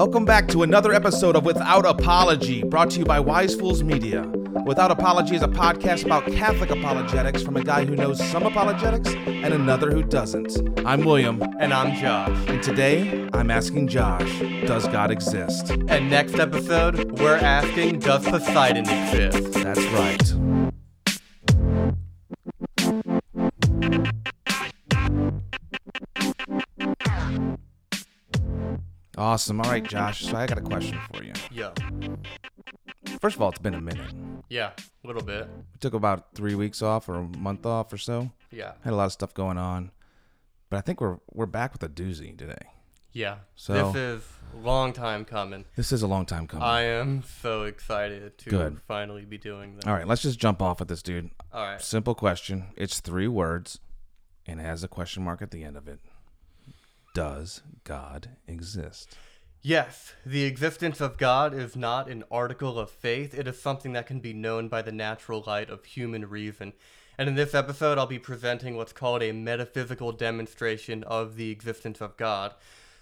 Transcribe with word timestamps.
Welcome 0.00 0.24
back 0.24 0.48
to 0.48 0.62
another 0.62 0.94
episode 0.94 1.36
of 1.36 1.44
Without 1.44 1.84
Apology, 1.84 2.62
brought 2.62 2.88
to 2.92 3.00
you 3.00 3.04
by 3.04 3.20
Wise 3.20 3.54
Fools 3.54 3.82
Media. 3.82 4.22
Without 4.64 4.90
Apology 4.90 5.36
is 5.36 5.42
a 5.42 5.46
podcast 5.46 6.06
about 6.06 6.24
Catholic 6.24 6.70
apologetics 6.70 7.42
from 7.42 7.58
a 7.58 7.62
guy 7.62 7.84
who 7.84 7.94
knows 7.94 8.18
some 8.30 8.44
apologetics 8.44 9.12
and 9.26 9.52
another 9.52 9.90
who 9.90 10.02
doesn't. 10.02 10.56
I'm 10.86 11.04
William, 11.04 11.42
And 11.60 11.74
I'm 11.74 11.94
Josh. 11.94 12.30
and 12.48 12.62
today 12.62 13.28
I'm 13.34 13.50
asking 13.50 13.88
Josh, 13.88 14.38
does 14.66 14.88
God 14.88 15.10
exist? 15.10 15.68
And 15.68 16.08
next 16.08 16.36
episode, 16.36 17.20
we're 17.20 17.36
asking 17.36 17.98
Does 17.98 18.24
Poseidon 18.24 18.88
exist? 18.88 19.52
That's 19.52 19.84
right. 19.88 20.49
Awesome. 29.30 29.60
All 29.60 29.70
right, 29.70 29.84
Josh. 29.84 30.24
So 30.24 30.36
I 30.36 30.48
got 30.48 30.58
a 30.58 30.60
question 30.60 30.98
for 31.14 31.22
you. 31.22 31.32
Yeah. 31.52 31.70
First 33.20 33.36
of 33.36 33.42
all, 33.42 33.50
it's 33.50 33.60
been 33.60 33.74
a 33.74 33.80
minute. 33.80 34.12
Yeah, 34.48 34.72
a 35.04 35.06
little 35.06 35.22
bit. 35.22 35.46
We 35.46 35.78
took 35.78 35.94
about 35.94 36.34
three 36.34 36.56
weeks 36.56 36.82
off 36.82 37.08
or 37.08 37.14
a 37.14 37.22
month 37.22 37.64
off 37.64 37.92
or 37.92 37.96
so. 37.96 38.32
Yeah. 38.50 38.72
Had 38.82 38.92
a 38.92 38.96
lot 38.96 39.04
of 39.04 39.12
stuff 39.12 39.32
going 39.32 39.56
on, 39.56 39.92
but 40.68 40.78
I 40.78 40.80
think 40.80 41.00
we're 41.00 41.18
we're 41.32 41.46
back 41.46 41.72
with 41.72 41.84
a 41.84 41.88
doozy 41.88 42.36
today. 42.36 42.58
Yeah. 43.12 43.36
So- 43.54 43.92
this 43.92 43.94
is 43.94 44.28
a 44.52 44.56
long 44.66 44.92
time 44.92 45.24
coming. 45.24 45.64
This 45.76 45.92
is 45.92 46.02
a 46.02 46.08
long 46.08 46.26
time 46.26 46.48
coming. 46.48 46.64
I 46.66 46.82
am 46.82 47.22
so 47.40 47.62
excited 47.62 48.36
to 48.38 48.50
Good. 48.50 48.80
finally 48.88 49.24
be 49.24 49.38
doing 49.38 49.76
this. 49.76 49.86
All 49.86 49.92
right, 49.92 50.08
let's 50.08 50.22
just 50.22 50.40
jump 50.40 50.60
off 50.60 50.80
with 50.80 50.88
this, 50.88 51.04
dude. 51.04 51.30
All 51.52 51.62
right. 51.62 51.80
Simple 51.80 52.16
question. 52.16 52.64
It's 52.76 52.98
three 52.98 53.28
words, 53.28 53.78
and 54.44 54.58
it 54.58 54.64
has 54.64 54.82
a 54.82 54.88
question 54.88 55.22
mark 55.22 55.40
at 55.40 55.52
the 55.52 55.62
end 55.62 55.76
of 55.76 55.86
it. 55.86 56.00
Does 57.12 57.62
God 57.82 58.30
exist? 58.46 59.16
Yes, 59.62 60.14
the 60.24 60.44
existence 60.44 61.00
of 61.00 61.18
God 61.18 61.52
is 61.52 61.74
not 61.74 62.08
an 62.08 62.22
article 62.30 62.78
of 62.78 62.88
faith. 62.88 63.34
It 63.34 63.48
is 63.48 63.60
something 63.60 63.92
that 63.94 64.06
can 64.06 64.20
be 64.20 64.32
known 64.32 64.68
by 64.68 64.82
the 64.82 64.92
natural 64.92 65.42
light 65.44 65.70
of 65.70 65.84
human 65.84 66.28
reason. 66.30 66.72
And 67.18 67.28
in 67.28 67.34
this 67.34 67.54
episode, 67.54 67.98
I'll 67.98 68.06
be 68.06 68.20
presenting 68.20 68.76
what's 68.76 68.92
called 68.92 69.22
a 69.22 69.32
metaphysical 69.32 70.12
demonstration 70.12 71.02
of 71.02 71.36
the 71.36 71.50
existence 71.50 72.00
of 72.00 72.16
God. 72.16 72.54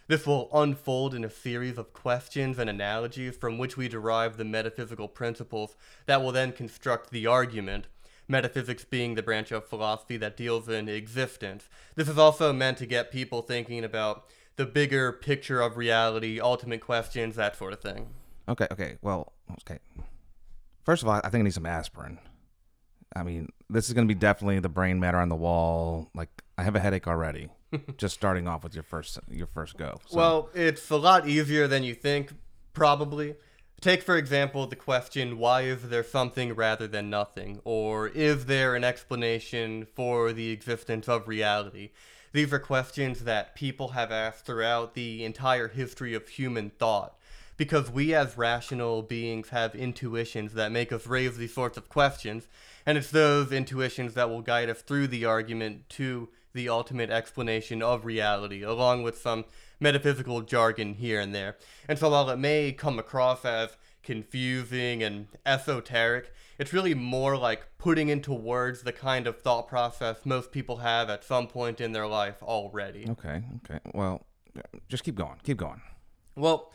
This 0.08 0.26
will 0.26 0.48
unfold 0.54 1.14
in 1.14 1.22
a 1.22 1.30
series 1.30 1.76
of 1.76 1.92
questions 1.92 2.58
and 2.58 2.70
analogies 2.70 3.36
from 3.36 3.58
which 3.58 3.76
we 3.76 3.88
derive 3.88 4.38
the 4.38 4.44
metaphysical 4.44 5.06
principles 5.06 5.76
that 6.06 6.22
will 6.22 6.32
then 6.32 6.52
construct 6.52 7.10
the 7.10 7.26
argument. 7.26 7.88
Metaphysics 8.28 8.84
being 8.84 9.14
the 9.14 9.22
branch 9.22 9.50
of 9.52 9.66
philosophy 9.66 10.16
that 10.18 10.36
deals 10.36 10.68
in 10.68 10.88
existence. 10.88 11.68
This 11.94 12.08
is 12.08 12.18
also 12.18 12.52
meant 12.52 12.76
to 12.78 12.86
get 12.86 13.10
people 13.10 13.40
thinking 13.42 13.84
about 13.84 14.24
the 14.56 14.66
bigger 14.66 15.12
picture 15.12 15.60
of 15.60 15.76
reality, 15.76 16.38
ultimate 16.40 16.80
questions, 16.80 17.36
that 17.36 17.56
sort 17.56 17.72
of 17.72 17.80
thing. 17.80 18.08
Okay, 18.48 18.66
okay. 18.70 18.96
Well, 19.02 19.32
okay. 19.62 19.78
First 20.84 21.02
of 21.02 21.08
all, 21.08 21.20
I 21.24 21.28
think 21.30 21.40
I 21.40 21.44
need 21.44 21.54
some 21.54 21.66
aspirin. 21.66 22.18
I 23.16 23.22
mean, 23.22 23.48
this 23.70 23.88
is 23.88 23.94
going 23.94 24.06
to 24.06 24.14
be 24.14 24.18
definitely 24.18 24.60
the 24.60 24.68
brain 24.68 25.00
matter 25.00 25.18
on 25.18 25.28
the 25.28 25.36
wall. 25.36 26.10
Like, 26.14 26.28
I 26.58 26.62
have 26.62 26.76
a 26.76 26.80
headache 26.80 27.06
already. 27.08 27.48
just 27.98 28.14
starting 28.14 28.48
off 28.48 28.64
with 28.64 28.74
your 28.74 28.82
first 28.82 29.18
your 29.30 29.46
first 29.46 29.76
go. 29.76 30.00
So- 30.06 30.16
Well, 30.16 30.50
it's 30.54 30.88
a 30.90 30.96
lot 30.96 31.28
easier 31.28 31.66
than 31.68 31.82
you 31.82 31.94
think, 31.94 32.32
probably. 32.72 33.34
Take, 33.80 34.02
for 34.02 34.16
example, 34.16 34.66
the 34.66 34.74
question 34.74 35.38
why 35.38 35.62
is 35.62 35.88
there 35.88 36.02
something 36.02 36.52
rather 36.54 36.88
than 36.88 37.10
nothing? 37.10 37.60
Or 37.62 38.08
is 38.08 38.46
there 38.46 38.74
an 38.74 38.82
explanation 38.82 39.86
for 39.94 40.32
the 40.32 40.50
existence 40.50 41.08
of 41.08 41.28
reality? 41.28 41.90
These 42.32 42.52
are 42.52 42.58
questions 42.58 43.22
that 43.22 43.54
people 43.54 43.90
have 43.90 44.10
asked 44.10 44.44
throughout 44.44 44.94
the 44.94 45.24
entire 45.24 45.68
history 45.68 46.12
of 46.14 46.26
human 46.26 46.70
thought. 46.70 47.16
Because 47.56 47.88
we 47.88 48.14
as 48.14 48.36
rational 48.36 49.02
beings 49.02 49.50
have 49.50 49.76
intuitions 49.76 50.54
that 50.54 50.72
make 50.72 50.90
us 50.90 51.06
raise 51.06 51.36
these 51.36 51.54
sorts 51.54 51.76
of 51.76 51.88
questions, 51.88 52.48
and 52.84 52.98
it's 52.98 53.12
those 53.12 53.52
intuitions 53.52 54.14
that 54.14 54.28
will 54.28 54.42
guide 54.42 54.68
us 54.68 54.82
through 54.82 55.06
the 55.06 55.24
argument 55.24 55.88
to 55.90 56.28
the 56.52 56.68
ultimate 56.68 57.10
explanation 57.10 57.80
of 57.80 58.04
reality, 58.04 58.62
along 58.62 59.04
with 59.04 59.18
some 59.18 59.44
metaphysical 59.80 60.42
jargon 60.42 60.94
here 60.94 61.20
and 61.20 61.34
there. 61.34 61.56
And 61.88 61.98
so 61.98 62.10
while 62.10 62.28
it 62.30 62.38
may 62.38 62.72
come 62.72 62.98
across 62.98 63.44
as 63.44 63.76
confusing 64.02 65.02
and 65.02 65.28
esoteric, 65.44 66.32
it's 66.58 66.72
really 66.72 66.94
more 66.94 67.36
like 67.36 67.66
putting 67.78 68.08
into 68.08 68.32
words 68.32 68.82
the 68.82 68.92
kind 68.92 69.26
of 69.26 69.40
thought 69.40 69.68
process 69.68 70.24
most 70.24 70.50
people 70.50 70.78
have 70.78 71.08
at 71.08 71.24
some 71.24 71.46
point 71.46 71.80
in 71.80 71.92
their 71.92 72.06
life 72.06 72.42
already. 72.42 73.06
okay, 73.08 73.42
okay. 73.64 73.80
Well, 73.94 74.26
just 74.88 75.04
keep 75.04 75.14
going. 75.14 75.36
Keep 75.44 75.58
going. 75.58 75.80
Well, 76.34 76.72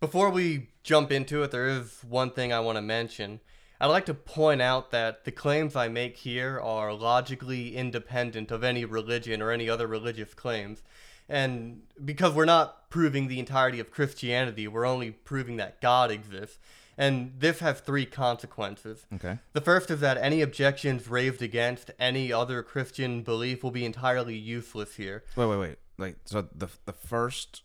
before 0.00 0.30
we 0.30 0.70
jump 0.82 1.12
into 1.12 1.42
it, 1.42 1.50
there 1.50 1.68
is 1.68 2.00
one 2.08 2.30
thing 2.30 2.52
I 2.52 2.60
want 2.60 2.76
to 2.76 2.82
mention. 2.82 3.40
I'd 3.80 3.86
like 3.86 4.06
to 4.06 4.14
point 4.14 4.60
out 4.60 4.90
that 4.90 5.24
the 5.24 5.32
claims 5.32 5.74
I 5.76 5.88
make 5.88 6.18
here 6.18 6.60
are 6.60 6.92
logically 6.92 7.76
independent 7.76 8.50
of 8.50 8.62
any 8.62 8.84
religion 8.84 9.40
or 9.40 9.50
any 9.50 9.70
other 9.70 9.86
religious 9.86 10.34
claims. 10.34 10.82
And 11.30 11.82
because 12.04 12.34
we're 12.34 12.44
not 12.44 12.90
proving 12.90 13.28
the 13.28 13.38
entirety 13.38 13.80
of 13.80 13.90
Christianity, 13.90 14.66
we're 14.68 14.84
only 14.84 15.12
proving 15.12 15.56
that 15.56 15.80
God 15.80 16.10
exists. 16.10 16.58
And 16.98 17.32
this 17.38 17.60
has 17.60 17.80
three 17.80 18.04
consequences. 18.04 19.06
Okay. 19.14 19.38
The 19.54 19.60
first 19.62 19.90
is 19.90 20.00
that 20.00 20.18
any 20.18 20.42
objections 20.42 21.08
raised 21.08 21.40
against 21.40 21.90
any 21.98 22.30
other 22.30 22.62
Christian 22.62 23.22
belief 23.22 23.62
will 23.62 23.70
be 23.70 23.86
entirely 23.86 24.36
useless 24.36 24.96
here. 24.96 25.24
Wait, 25.36 25.46
wait, 25.46 25.56
wait. 25.58 25.76
Like, 25.96 26.16
so 26.24 26.42
the 26.54 26.68
the 26.84 26.92
first, 26.92 27.62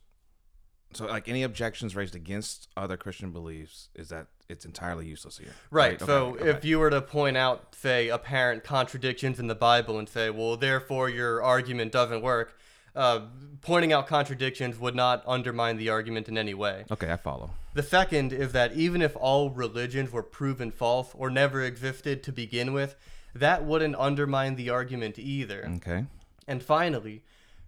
so 0.94 1.06
like 1.08 1.28
any 1.28 1.44
objections 1.44 1.96
raised 1.96 2.16
against 2.16 2.70
other 2.78 2.96
Christian 2.96 3.32
beliefs 3.32 3.90
is 3.96 4.10
that 4.10 4.28
it's 4.48 4.64
entirely 4.64 5.08
useless 5.08 5.38
here. 5.38 5.54
Right. 5.72 5.96
okay, 5.96 6.06
so 6.06 6.36
okay. 6.36 6.50
if 6.50 6.64
you 6.64 6.80
were 6.80 6.90
to 6.90 7.02
point 7.02 7.36
out, 7.36 7.76
say, 7.76 8.10
apparent 8.10 8.64
contradictions 8.64 9.40
in 9.40 9.48
the 9.48 9.56
Bible 9.56 9.98
and 9.98 10.08
say, 10.08 10.30
well, 10.30 10.56
therefore 10.56 11.10
your 11.10 11.44
argument 11.44 11.92
doesn't 11.92 12.22
work, 12.22 12.58
uh, 12.96 13.22
pointing 13.62 13.92
out 13.92 14.08
contradictions 14.08 14.80
would 14.80 14.96
not 14.96 15.24
undermine 15.26 15.78
the 15.78 15.90
argument 15.90 16.28
in 16.30 16.38
any 16.38 16.54
way. 16.54 16.86
okay, 16.92 17.12
I 17.12 17.18
follow. 17.18 17.52
The 17.74 17.84
second 17.84 18.32
is 18.32 18.54
that 18.54 18.74
even 18.74 19.02
if 19.02 19.16
all 19.18 19.50
religions 19.50 20.12
were 20.12 20.24
proven 20.24 20.72
false 20.72 21.10
or 21.14 21.30
never 21.30 21.62
existed 21.62 22.24
to 22.24 22.32
begin 22.32 22.74
with, 22.74 22.96
that 23.34 23.66
wouldn't 23.66 23.96
undermine 23.98 24.56
the 24.56 24.70
argument 24.70 25.20
either. 25.20 25.70
Okay. 25.78 26.06
And 26.48 26.64
finally, 26.64 27.24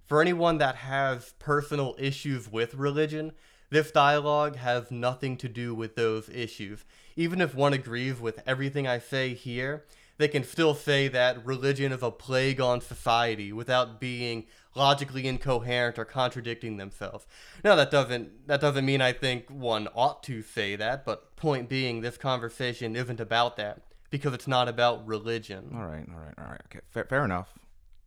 for 0.06 0.22
anyone 0.22 0.60
that 0.60 0.78
has 0.78 1.34
personal 1.40 1.96
issues 2.00 2.50
with 2.50 2.76
religion, 2.76 3.34
this 3.70 3.92
dialogue 3.92 4.56
has 4.56 4.90
nothing 4.92 5.36
to 5.38 5.50
do 5.50 5.76
with 5.76 5.96
those 5.96 6.30
issues. 6.30 6.86
Even 7.18 7.42
if 7.42 7.54
one 7.54 7.74
agrees 7.74 8.20
with 8.20 8.42
everything 8.48 8.88
I 8.88 9.00
say 9.00 9.34
here, 9.34 9.84
they 10.18 10.28
can 10.28 10.44
still 10.44 10.74
say 10.74 11.08
that 11.08 11.46
religion 11.46 11.92
is 11.92 12.02
a 12.02 12.12
plague 12.12 12.60
on 12.60 12.82
society 12.82 13.54
without 13.54 14.00
being 14.00 14.46
logically 14.76 15.28
incoherent 15.28 15.98
or 15.98 16.06
contradicting 16.06 16.78
themselves. 16.78 17.26
Now 17.64 17.76
that 17.76 17.92
doesn't 17.92 18.48
that 18.48 18.62
doesn't 18.62 18.86
mean 18.86 19.02
I 19.02 19.14
think 19.14 19.50
one 19.50 19.88
ought 19.96 20.24
to 20.24 20.42
say 20.42 20.76
that, 20.76 21.06
but 21.06 21.36
point 21.36 21.70
being 21.70 22.02
this 22.02 22.18
conversation 22.18 22.96
isn't 22.96 23.20
about 23.20 23.58
that 23.58 23.82
because 24.10 24.34
it's 24.34 24.48
not 24.48 24.68
about 24.68 25.06
religion. 25.06 25.72
All 25.76 25.86
right. 25.86 26.06
All 26.12 26.20
right. 26.20 26.34
All 26.38 26.46
right. 26.46 26.62
Okay. 26.66 26.80
Fair, 26.90 27.06
fair 27.06 27.26
enough. 27.26 27.54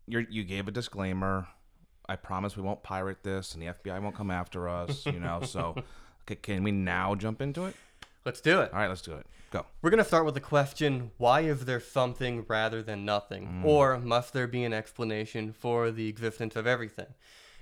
You 0.07 0.27
you 0.31 0.45
gave 0.45 0.69
a 0.69 0.71
disclaimer. 0.71 1.47
I 2.09 2.17
promise 2.17 2.57
we 2.57 2.63
won't 2.65 2.83
pirate 2.83 3.23
this, 3.23 3.55
and 3.55 3.63
the 3.63 3.67
FBI 3.67 4.03
won't 4.03 4.17
come 4.17 4.33
after 4.33 4.69
us. 4.69 5.07
You 5.07 5.21
know. 5.21 5.43
So, 5.43 5.77
okay, 6.23 6.35
can 6.35 6.65
we 6.65 6.73
now 6.73 7.15
jump 7.15 7.41
into 7.41 7.67
it? 7.67 7.77
Let's 8.25 8.41
do 8.41 8.61
it. 8.61 8.73
All 8.73 8.79
right. 8.79 8.89
Let's 8.89 9.01
do 9.03 9.13
it. 9.15 9.27
Go. 9.51 9.67
We're 9.83 9.91
going 9.91 9.99
to 9.99 10.05
start 10.05 10.25
with 10.25 10.35
the 10.35 10.41
question 10.41 11.11
why 11.19 11.41
is 11.41 11.65
there 11.65 11.81
something 11.81 12.45
rather 12.49 12.83
than 12.83 13.05
nothing? 13.05 13.63
Or 13.65 13.99
must 13.99 14.33
there 14.33 14.47
be 14.47 14.63
an 14.65 14.73
explanation 14.73 15.53
for 15.53 15.91
the 15.91 16.09
existence 16.09 16.55
of 16.55 16.67
everything? 16.67 17.07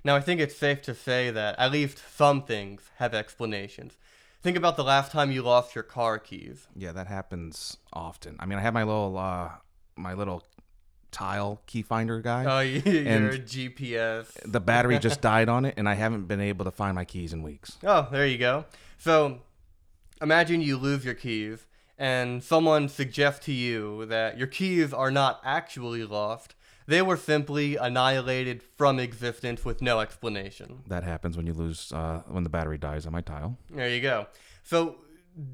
Now, 0.05 0.15
I 0.15 0.21
think 0.21 0.41
it's 0.41 0.57
safe 0.57 0.83
to 0.83 0.95
say 0.95 1.31
that 1.31 1.59
at 1.59 1.73
least 1.73 2.03
some 2.17 2.43
things 2.43 2.83
have 2.97 3.15
explanations. 3.15 3.97
Think 4.43 4.57
about 4.57 4.77
the 4.77 4.85
last 4.85 5.11
time 5.13 5.33
you 5.33 5.43
lost 5.43 5.75
your 5.75 5.83
car 5.83 6.19
keys. 6.19 6.67
Yeah, 6.77 6.93
that 6.93 7.07
happens 7.09 7.79
often. 7.93 8.37
I 8.39 8.47
mean, 8.47 8.59
I 8.59 8.63
have 8.63 8.75
my 8.75 8.85
little 8.85 9.17
uh 9.19 9.51
my 9.97 10.13
little 10.15 10.45
tile 11.11 11.61
key 11.67 11.83
finder 11.83 12.21
guy. 12.21 12.45
Oh, 12.45 12.61
your 12.61 13.07
And- 13.09 13.31
GPS. 13.43 14.27
the 14.45 14.61
battery 14.61 14.99
just 14.99 15.21
died 15.33 15.49
on 15.49 15.65
it, 15.65 15.75
and 15.77 15.89
I 15.89 15.95
haven't 15.95 16.27
been 16.29 16.41
able 16.41 16.65
to 16.67 16.71
find 16.71 16.95
my 16.95 17.05
keys 17.05 17.33
in 17.33 17.43
weeks. 17.43 17.79
Oh, 17.83 18.07
there 18.13 18.27
you 18.27 18.39
go. 18.39 18.65
So, 18.99 19.41
imagine 20.21 20.61
you 20.61 20.77
lose 20.77 21.05
your 21.05 21.15
keys, 21.15 21.67
and 21.97 22.43
someone 22.43 22.89
suggests 22.89 23.45
to 23.47 23.53
you 23.53 24.07
that 24.07 24.39
your 24.39 24.47
keys 24.47 24.93
are 24.93 25.11
not 25.11 25.41
actually 25.45 26.05
lost. 26.05 26.55
They 26.87 27.03
were 27.03 27.17
simply 27.17 27.77
annihilated 27.77 28.63
from 28.63 28.99
existence 28.99 29.65
with 29.65 29.83
no 29.83 30.01
explanation. 30.01 30.85
That 30.87 31.05
happens 31.05 31.37
when 31.37 31.47
you 31.47 31.53
lose 31.53 31.93
uh, 31.93 32.23
when 32.29 32.45
the 32.45 32.51
battery 32.51 32.79
dies 32.79 33.07
on 33.07 33.13
my 33.13 33.21
tile. 33.21 33.59
There 33.71 33.89
you 33.89 34.01
go. 34.01 34.27
So, 34.63 34.97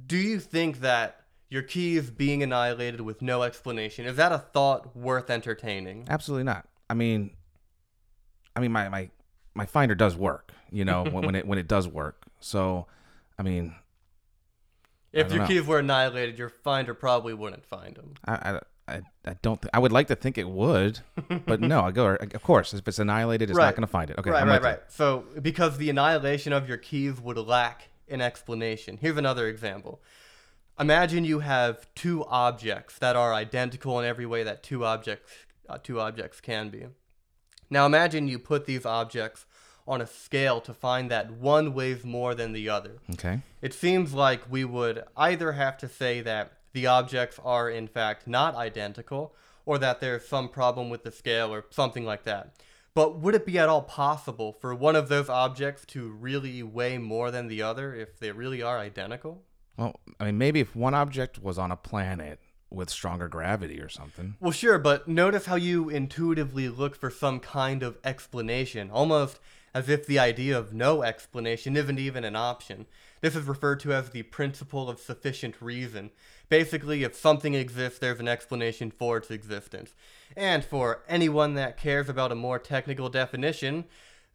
do 0.06 0.16
you 0.16 0.38
think 0.38 0.80
that 0.80 1.24
your 1.50 1.62
keys 1.62 2.10
being 2.10 2.42
annihilated 2.42 3.00
with 3.00 3.22
no 3.22 3.42
explanation 3.42 4.06
is 4.06 4.16
that 4.16 4.32
a 4.32 4.38
thought 4.38 4.96
worth 4.96 5.30
entertaining? 5.30 6.06
Absolutely 6.08 6.44
not. 6.44 6.66
I 6.88 6.94
mean, 6.94 7.30
I 8.54 8.60
mean 8.60 8.72
my 8.72 8.88
my 8.88 9.10
my 9.54 9.66
finder 9.66 9.94
does 9.94 10.16
work. 10.16 10.52
You 10.70 10.84
know 10.84 11.04
when, 11.04 11.26
when 11.26 11.34
it 11.34 11.46
when 11.46 11.58
it 11.58 11.68
does 11.68 11.88
work. 11.88 12.26
So 12.40 12.86
I 13.38 13.42
mean, 13.42 13.74
If 15.14 15.30
your 15.32 15.42
know. 15.42 15.46
keys 15.48 15.62
were 15.64 15.78
annihilated, 15.78 16.38
your 16.38 16.48
finder 16.48 16.94
probably 16.94 17.34
wouldn't 17.34 17.64
find 17.64 17.96
them. 17.96 18.14
I, 18.26 18.60
I, 18.88 19.00
I, 19.24 19.36
don't. 19.42 19.60
Th- 19.62 19.70
I 19.72 19.78
would 19.78 19.92
like 19.92 20.08
to 20.08 20.16
think 20.16 20.36
it 20.38 20.48
would, 20.48 21.00
but 21.46 21.60
no. 21.60 21.82
I 21.82 21.90
go. 21.90 22.16
Of 22.16 22.42
course, 22.42 22.74
if 22.74 22.86
it's 22.86 22.98
annihilated, 22.98 23.50
it's 23.50 23.56
Right. 23.56 23.66
not 23.66 23.76
going 23.76 23.86
to 23.86 23.90
find 23.90 24.10
it. 24.10 24.18
Okay, 24.18 24.30
right, 24.30 24.42
I'm 24.42 24.48
right, 24.48 24.62
right. 24.62 24.80
So, 24.88 25.24
because 25.40 25.78
the 25.78 25.88
annihilation 25.90 26.52
of 26.52 26.68
your 26.68 26.78
keys 26.78 27.20
would 27.20 27.38
lack 27.38 27.88
an 28.08 28.20
explanation. 28.20 28.98
Here's 29.00 29.16
another 29.16 29.48
example. 29.48 30.02
Imagine 30.78 31.24
you 31.24 31.38
have 31.38 31.86
two 31.94 32.24
objects 32.24 32.98
that 32.98 33.14
are 33.14 33.32
identical 33.32 34.00
in 34.00 34.04
every 34.04 34.26
way 34.26 34.42
that 34.42 34.62
two 34.62 34.84
objects 34.84 35.32
uh, 35.68 35.78
two 35.82 36.00
objects 36.00 36.40
can 36.40 36.68
be. 36.68 36.86
Now, 37.70 37.86
imagine 37.86 38.28
you 38.28 38.38
put 38.38 38.66
these 38.66 38.84
objects 38.84 39.46
on 39.86 40.00
a 40.00 40.06
scale 40.06 40.60
to 40.62 40.72
find 40.72 41.10
that 41.10 41.30
one 41.30 41.74
weighs 41.74 42.04
more 42.04 42.34
than 42.34 42.52
the 42.52 42.68
other. 42.68 42.98
Okay. 43.12 43.40
It 43.60 43.74
seems 43.74 44.14
like 44.14 44.50
we 44.50 44.64
would 44.64 45.04
either 45.16 45.52
have 45.52 45.76
to 45.78 45.88
say 45.88 46.20
that 46.22 46.52
the 46.72 46.86
objects 46.86 47.38
are 47.44 47.70
in 47.70 47.86
fact 47.86 48.26
not 48.26 48.56
identical 48.56 49.34
or 49.66 49.78
that 49.78 50.00
there's 50.00 50.26
some 50.26 50.48
problem 50.48 50.90
with 50.90 51.04
the 51.04 51.12
scale 51.12 51.52
or 51.52 51.64
something 51.70 52.04
like 52.04 52.24
that. 52.24 52.54
But 52.94 53.18
would 53.20 53.34
it 53.34 53.44
be 53.44 53.58
at 53.58 53.68
all 53.68 53.82
possible 53.82 54.52
for 54.52 54.74
one 54.74 54.94
of 54.94 55.08
those 55.08 55.28
objects 55.28 55.84
to 55.86 56.08
really 56.08 56.62
weigh 56.62 56.98
more 56.98 57.30
than 57.30 57.48
the 57.48 57.60
other 57.62 57.94
if 57.94 58.18
they 58.18 58.30
really 58.30 58.62
are 58.62 58.78
identical? 58.78 59.42
Well, 59.76 60.00
I 60.20 60.26
mean, 60.26 60.38
maybe 60.38 60.60
if 60.60 60.76
one 60.76 60.94
object 60.94 61.42
was 61.42 61.58
on 61.58 61.72
a 61.72 61.76
planet 61.76 62.38
with 62.70 62.90
stronger 62.90 63.28
gravity 63.28 63.80
or 63.80 63.88
something. 63.88 64.36
Well, 64.40 64.52
sure, 64.52 64.78
but 64.78 65.08
notice 65.08 65.46
how 65.46 65.56
you 65.56 65.88
intuitively 65.88 66.68
look 66.68 66.96
for 66.96 67.10
some 67.10 67.40
kind 67.40 67.82
of 67.82 67.98
explanation, 68.04 68.90
almost 68.90 69.40
as 69.74 69.88
if 69.88 70.06
the 70.06 70.18
idea 70.20 70.56
of 70.56 70.72
no 70.72 71.02
explanation 71.02 71.76
isn't 71.76 71.98
even 71.98 72.24
an 72.24 72.36
option. 72.36 72.86
This 73.20 73.34
is 73.34 73.44
referred 73.44 73.80
to 73.80 73.92
as 73.92 74.10
the 74.10 74.22
principle 74.22 74.88
of 74.88 75.00
sufficient 75.00 75.60
reason. 75.60 76.10
Basically, 76.48 77.02
if 77.02 77.16
something 77.16 77.54
exists, 77.54 77.98
there's 77.98 78.20
an 78.20 78.28
explanation 78.28 78.92
for 78.92 79.16
its 79.16 79.30
existence. 79.30 79.94
And 80.36 80.64
for 80.64 81.02
anyone 81.08 81.54
that 81.54 81.76
cares 81.76 82.08
about 82.08 82.30
a 82.30 82.36
more 82.36 82.58
technical 82.58 83.08
definition, 83.08 83.84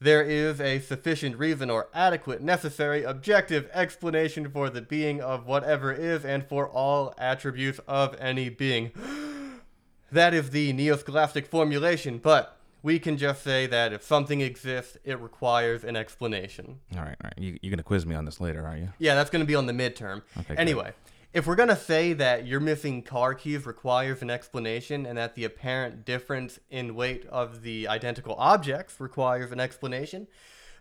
there 0.02 0.24
is 0.24 0.60
a 0.60 0.80
sufficient 0.80 1.38
reason 1.38 1.70
or 1.70 1.90
adequate, 1.94 2.42
necessary, 2.42 3.04
objective 3.04 3.70
explanation 3.74 4.50
for 4.50 4.70
the 4.70 4.82
being 4.82 5.22
of 5.22 5.46
whatever 5.46 5.92
is 5.92 6.26
and 6.26 6.46
for 6.48 6.68
all 6.70 7.14
attributes 7.18 7.80
of 7.88 8.16
any 8.20 8.50
being. 8.50 8.92
That 10.12 10.34
is 10.34 10.50
the 10.50 10.74
neo-scholastic 10.74 11.46
formulation, 11.46 12.18
but 12.18 12.59
we 12.82 13.00
can 13.00 13.18
just 13.18 13.44
say 13.44 13.68
that 13.68 13.94
if 13.94 14.04
something 14.04 14.42
exists, 14.42 14.98
it 15.04 15.20
requires 15.20 15.84
an 15.84 15.96
explanation. 15.96 16.80
All 16.96 17.02
right, 17.02 17.16
all 17.22 17.26
right. 17.26 17.34
You, 17.38 17.58
you're 17.62 17.72
going 17.72 17.78
to 17.78 17.84
quiz 17.84 18.06
me 18.06 18.16
on 18.16 18.26
this 18.26 18.40
later, 18.40 18.66
are 18.66 18.78
you? 18.78 18.90
Yeah, 19.00 19.16
that's 19.16 19.30
going 19.30 19.42
to 19.42 19.48
be 19.48 19.56
on 19.56 19.66
the 19.66 19.74
midterm. 19.74 20.22
Okay, 20.38 20.50
good. 20.50 20.60
anyway, 20.60 20.94
if 21.34 21.46
we're 21.46 21.56
going 21.56 21.70
to 21.70 21.76
say 21.76 22.14
that 22.14 22.48
your 22.48 22.60
missing 22.60 23.04
car 23.04 23.34
keys 23.36 23.66
requires 23.66 24.22
an 24.22 24.30
explanation 24.30 25.06
and 25.06 25.18
that 25.18 25.36
the 25.36 25.44
apparent 25.44 26.06
difference 26.06 26.60
in 26.70 26.96
weight 26.96 27.26
of 27.28 27.62
the 27.62 27.88
identical 27.88 28.36
objects 28.36 29.00
requires 29.00 29.52
an 29.52 29.60
explanation, 29.60 30.28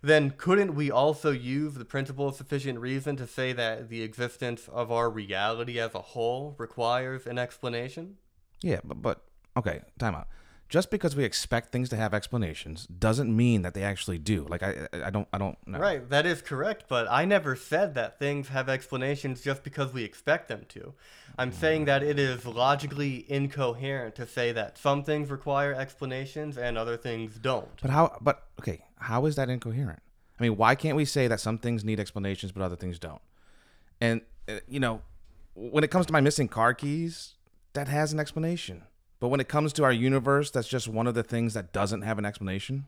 then 0.01 0.31
couldn't 0.31 0.73
we 0.73 0.89
also 0.89 1.31
use 1.31 1.73
the 1.73 1.85
principle 1.85 2.29
of 2.29 2.35
sufficient 2.35 2.79
reason 2.79 3.15
to 3.17 3.27
say 3.27 3.53
that 3.53 3.89
the 3.89 4.01
existence 4.01 4.69
of 4.69 4.91
our 4.91 5.09
reality 5.09 5.79
as 5.79 5.93
a 5.93 6.01
whole 6.01 6.55
requires 6.57 7.27
an 7.27 7.37
explanation? 7.37 8.15
Yeah, 8.61 8.79
but 8.83 9.01
but 9.01 9.21
okay, 9.57 9.81
time 9.99 10.15
out. 10.15 10.27
Just 10.69 10.91
because 10.91 11.15
we 11.15 11.23
expect 11.23 11.71
things 11.71 11.89
to 11.89 11.95
have 11.95 12.13
explanations 12.13 12.85
doesn't 12.85 13.35
mean 13.35 13.63
that 13.63 13.73
they 13.73 13.81
actually 13.81 14.19
do. 14.19 14.45
Like 14.47 14.61
I 14.61 14.87
I 14.93 15.09
don't 15.09 15.27
I 15.33 15.39
don't 15.39 15.57
know. 15.67 15.79
Right, 15.79 16.07
that 16.09 16.27
is 16.27 16.43
correct, 16.43 16.85
but 16.87 17.07
I 17.09 17.25
never 17.25 17.55
said 17.55 17.95
that 17.95 18.19
things 18.19 18.49
have 18.49 18.69
explanations 18.69 19.41
just 19.41 19.63
because 19.63 19.91
we 19.91 20.03
expect 20.03 20.47
them 20.47 20.65
to. 20.69 20.93
I'm 21.39 21.51
saying 21.51 21.85
that 21.85 22.03
it 22.03 22.19
is 22.19 22.45
logically 22.45 23.25
incoherent 23.29 24.13
to 24.15 24.27
say 24.27 24.51
that 24.51 24.77
some 24.77 25.03
things 25.03 25.31
require 25.31 25.73
explanations 25.73 26.57
and 26.57 26.77
other 26.77 26.97
things 26.97 27.39
don't. 27.39 27.81
But 27.81 27.89
how 27.89 28.17
but 28.21 28.43
okay, 28.59 28.85
how 28.97 29.25
is 29.25 29.35
that 29.37 29.49
incoherent? 29.49 30.03
I 30.39 30.43
mean, 30.43 30.55
why 30.55 30.75
can't 30.75 30.95
we 30.95 31.05
say 31.05 31.27
that 31.27 31.39
some 31.39 31.57
things 31.57 31.83
need 31.83 31.99
explanations 31.99 32.51
but 32.51 32.61
other 32.61 32.75
things 32.75 32.99
don't? 32.99 33.21
And 33.99 34.21
uh, 34.47 34.59
you 34.67 34.79
know, 34.79 35.01
when 35.55 35.83
it 35.83 35.89
comes 35.89 36.05
to 36.05 36.13
my 36.13 36.21
missing 36.21 36.47
car 36.47 36.75
keys, 36.75 37.33
that 37.73 37.87
has 37.87 38.13
an 38.13 38.19
explanation. 38.19 38.83
But 39.19 39.27
when 39.27 39.39
it 39.39 39.47
comes 39.47 39.73
to 39.73 39.83
our 39.83 39.91
universe, 39.91 40.49
that's 40.49 40.67
just 40.67 40.87
one 40.87 41.07
of 41.07 41.13
the 41.13 41.23
things 41.23 41.53
that 41.53 41.73
doesn't 41.73 42.03
have 42.03 42.17
an 42.17 42.25
explanation. 42.25 42.85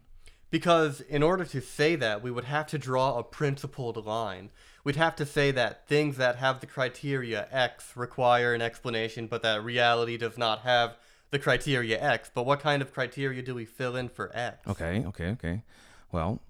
Because 0.49 1.01
in 1.01 1.23
order 1.23 1.45
to 1.45 1.61
say 1.61 1.95
that, 1.95 2.21
we 2.21 2.31
would 2.31 2.45
have 2.45 2.67
to 2.67 2.77
draw 2.77 3.17
a 3.17 3.23
principled 3.23 4.05
line. 4.05 4.49
We'd 4.83 4.95
have 4.97 5.15
to 5.17 5.25
say 5.25 5.51
that 5.51 5.87
things 5.87 6.17
that 6.17 6.37
have 6.37 6.59
the 6.59 6.67
criteria 6.67 7.47
X 7.51 7.95
require 7.95 8.53
an 8.53 8.61
explanation, 8.61 9.27
but 9.27 9.43
that 9.43 9.63
reality 9.63 10.17
does 10.17 10.37
not 10.37 10.61
have 10.61 10.97
the 11.29 11.39
criteria 11.39 12.01
X. 12.01 12.29
But 12.33 12.45
what 12.45 12.59
kind 12.59 12.81
of 12.81 12.93
criteria 12.93 13.41
do 13.41 13.55
we 13.55 13.65
fill 13.65 13.95
in 13.95 14.09
for 14.09 14.31
X? 14.33 14.67
Okay, 14.67 15.03
okay, 15.07 15.27
okay. 15.29 15.63
Well, 16.11 16.41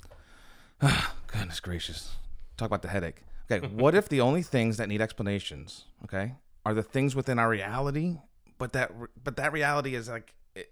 goodness 1.28 1.60
gracious. 1.60 2.16
Talk 2.58 2.68
about 2.68 2.82
the 2.82 2.88
headache. 2.88 3.22
Okay, 3.52 3.68
what 3.74 3.94
if 3.94 4.10
the 4.10 4.22
only 4.22 4.42
things 4.42 4.78
that 4.78 4.90
need 4.90 5.02
explanations, 5.02 5.86
okay, 6.04 6.34
are 6.66 6.74
the 6.74 6.84
things 6.84 7.16
within 7.16 7.38
our 7.38 7.50
reality, 7.50 8.18
but 8.62 8.74
that 8.74 8.92
but 9.24 9.38
that 9.38 9.52
reality 9.52 9.96
is 9.96 10.08
like 10.08 10.36
it, 10.54 10.72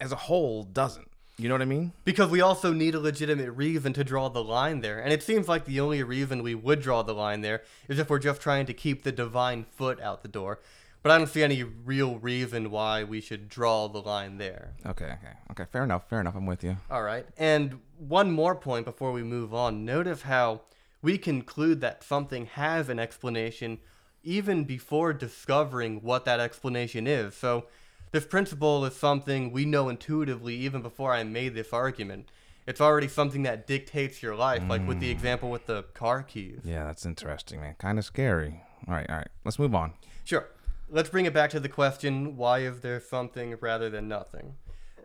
as 0.00 0.10
a 0.10 0.16
whole 0.16 0.62
doesn't. 0.62 1.10
You 1.36 1.50
know 1.50 1.54
what 1.54 1.60
I 1.60 1.66
mean? 1.66 1.92
Because 2.06 2.30
we 2.30 2.40
also 2.40 2.72
need 2.72 2.94
a 2.94 2.98
legitimate 2.98 3.50
reason 3.50 3.92
to 3.92 4.02
draw 4.02 4.30
the 4.30 4.42
line 4.42 4.80
there. 4.80 5.00
And 5.00 5.12
it 5.12 5.22
seems 5.22 5.46
like 5.46 5.66
the 5.66 5.78
only 5.80 6.02
reason 6.02 6.42
we 6.42 6.54
would 6.54 6.80
draw 6.80 7.02
the 7.02 7.12
line 7.12 7.42
there 7.42 7.62
is 7.88 7.98
if 7.98 8.08
we're 8.08 8.20
just 8.20 8.40
trying 8.40 8.64
to 8.64 8.72
keep 8.72 9.02
the 9.02 9.12
divine 9.12 9.66
foot 9.76 10.00
out 10.00 10.22
the 10.22 10.28
door. 10.28 10.60
But 11.02 11.12
I 11.12 11.18
don't 11.18 11.26
see 11.26 11.42
any 11.42 11.62
real 11.62 12.18
reason 12.18 12.70
why 12.70 13.04
we 13.04 13.20
should 13.20 13.50
draw 13.50 13.86
the 13.86 14.00
line 14.00 14.38
there. 14.38 14.72
Okay, 14.86 15.04
okay, 15.04 15.34
okay. 15.50 15.66
Fair 15.70 15.84
enough. 15.84 16.08
Fair 16.08 16.22
enough. 16.22 16.36
I'm 16.36 16.46
with 16.46 16.64
you. 16.64 16.78
All 16.90 17.02
right. 17.02 17.26
And 17.36 17.80
one 17.98 18.30
more 18.30 18.54
point 18.54 18.86
before 18.86 19.12
we 19.12 19.22
move 19.22 19.52
on. 19.52 19.84
Notice 19.84 20.22
how 20.22 20.62
we 21.02 21.18
conclude 21.18 21.82
that 21.82 22.02
something 22.02 22.46
has 22.46 22.88
an 22.88 22.98
explanation 22.98 23.80
even 24.26 24.64
before 24.64 25.12
discovering 25.12 26.02
what 26.02 26.24
that 26.24 26.40
explanation 26.40 27.06
is. 27.06 27.34
So, 27.34 27.66
this 28.12 28.26
principle 28.26 28.84
is 28.84 28.96
something 28.96 29.52
we 29.52 29.64
know 29.64 29.88
intuitively 29.88 30.54
even 30.56 30.82
before 30.82 31.12
I 31.12 31.22
made 31.24 31.54
this 31.54 31.72
argument. 31.72 32.30
It's 32.66 32.80
already 32.80 33.08
something 33.08 33.44
that 33.44 33.66
dictates 33.66 34.22
your 34.22 34.34
life, 34.34 34.62
like 34.68 34.86
with 34.86 34.98
the 34.98 35.08
mm. 35.08 35.12
example 35.12 35.50
with 35.50 35.66
the 35.66 35.84
car 35.94 36.22
keys. 36.22 36.60
Yeah, 36.64 36.84
that's 36.84 37.06
interesting, 37.06 37.60
man. 37.60 37.76
Kind 37.78 37.98
of 37.98 38.04
scary. 38.04 38.62
All 38.88 38.94
right, 38.94 39.08
all 39.08 39.16
right. 39.16 39.28
Let's 39.44 39.58
move 39.58 39.74
on. 39.74 39.92
Sure. 40.24 40.48
Let's 40.88 41.08
bring 41.08 41.26
it 41.26 41.34
back 41.34 41.50
to 41.50 41.60
the 41.60 41.68
question 41.68 42.36
why 42.36 42.60
is 42.60 42.80
there 42.80 43.00
something 43.00 43.56
rather 43.60 43.88
than 43.88 44.08
nothing? 44.08 44.54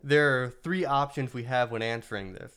There 0.04 0.44
are 0.44 0.50
three 0.50 0.86
options 0.86 1.34
we 1.34 1.44
have 1.44 1.72
when 1.72 1.84
answering 1.84 2.34
this. 2.34 2.54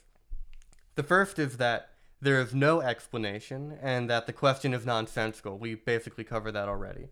The 0.94 1.02
first 1.02 1.38
is 1.38 1.58
that 1.58 1.90
there 2.24 2.40
is 2.40 2.54
no 2.54 2.80
explanation 2.80 3.78
and 3.80 4.10
that 4.10 4.26
the 4.26 4.32
question 4.32 4.74
is 4.74 4.84
nonsensical. 4.84 5.58
We 5.58 5.74
basically 5.74 6.24
covered 6.24 6.52
that 6.52 6.68
already. 6.68 7.08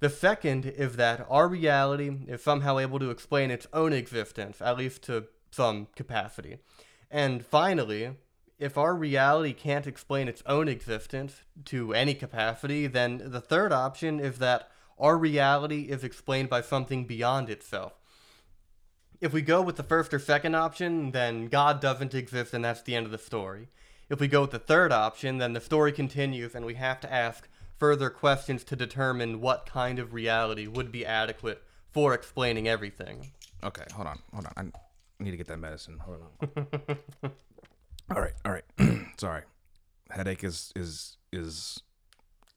The 0.00 0.10
second 0.10 0.66
is 0.66 0.96
that 0.96 1.26
our 1.30 1.48
reality 1.48 2.10
is 2.26 2.42
somehow 2.42 2.78
able 2.78 2.98
to 2.98 3.10
explain 3.10 3.50
its 3.50 3.66
own 3.72 3.92
existence, 3.92 4.60
at 4.60 4.76
least 4.76 5.02
to 5.04 5.26
some 5.50 5.86
capacity. 5.94 6.58
And 7.10 7.46
finally, 7.46 8.16
if 8.58 8.76
our 8.76 8.94
reality 8.94 9.52
can't 9.52 9.86
explain 9.86 10.28
its 10.28 10.42
own 10.46 10.68
existence 10.68 11.42
to 11.66 11.94
any 11.94 12.14
capacity, 12.14 12.86
then 12.86 13.22
the 13.24 13.40
third 13.40 13.72
option 13.72 14.20
is 14.20 14.38
that 14.38 14.68
our 14.98 15.16
reality 15.16 15.82
is 15.82 16.04
explained 16.04 16.48
by 16.48 16.60
something 16.60 17.06
beyond 17.06 17.50
itself. 17.50 17.94
If 19.20 19.32
we 19.32 19.42
go 19.42 19.62
with 19.62 19.76
the 19.76 19.82
first 19.82 20.12
or 20.12 20.18
second 20.18 20.54
option, 20.54 21.12
then 21.12 21.46
God 21.46 21.80
doesn't 21.80 22.14
exist 22.14 22.52
and 22.52 22.64
that's 22.64 22.82
the 22.82 22.94
end 22.94 23.06
of 23.06 23.12
the 23.12 23.18
story. 23.18 23.68
If 24.14 24.20
we 24.20 24.28
go 24.28 24.42
with 24.42 24.52
the 24.52 24.60
third 24.60 24.92
option, 24.92 25.38
then 25.38 25.54
the 25.54 25.60
story 25.60 25.90
continues 25.90 26.54
and 26.54 26.64
we 26.64 26.74
have 26.74 27.00
to 27.00 27.12
ask 27.12 27.48
further 27.78 28.10
questions 28.10 28.62
to 28.62 28.76
determine 28.76 29.40
what 29.40 29.66
kind 29.66 29.98
of 29.98 30.14
reality 30.14 30.68
would 30.68 30.92
be 30.92 31.04
adequate 31.04 31.64
for 31.90 32.14
explaining 32.14 32.68
everything. 32.68 33.32
Okay, 33.64 33.82
hold 33.92 34.06
on, 34.06 34.20
hold 34.32 34.46
on. 34.56 34.72
I 35.18 35.24
need 35.24 35.32
to 35.32 35.36
get 35.36 35.48
that 35.48 35.58
medicine. 35.58 35.98
Hold 35.98 36.20
on. 36.40 36.78
all 38.14 38.22
right, 38.22 38.34
all 38.44 38.52
right. 38.52 38.64
Sorry, 39.18 39.42
headache 40.10 40.44
is 40.44 40.72
is 40.76 41.16
is 41.32 41.82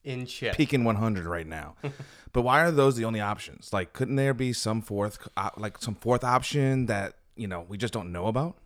In 0.04 0.28
check. 0.28 0.56
peaking 0.56 0.84
100 0.84 1.26
right 1.26 1.48
now. 1.48 1.74
but 2.34 2.44
why 2.44 2.62
are 2.62 2.70
those 2.70 2.98
the 2.98 3.06
only 3.06 3.20
options? 3.20 3.74
Like, 3.74 3.94
couldn't 3.94 4.16
there 4.18 4.36
be 4.36 4.54
some 4.54 4.84
fourth, 4.84 5.28
uh, 5.36 5.50
like 5.58 5.80
some 5.80 5.96
fourth 5.96 6.24
option 6.24 6.86
that 6.86 7.16
you 7.36 7.48
know 7.48 7.66
we 7.68 7.80
just 7.80 7.94
don't 7.94 8.12
know 8.12 8.28
about? 8.28 8.58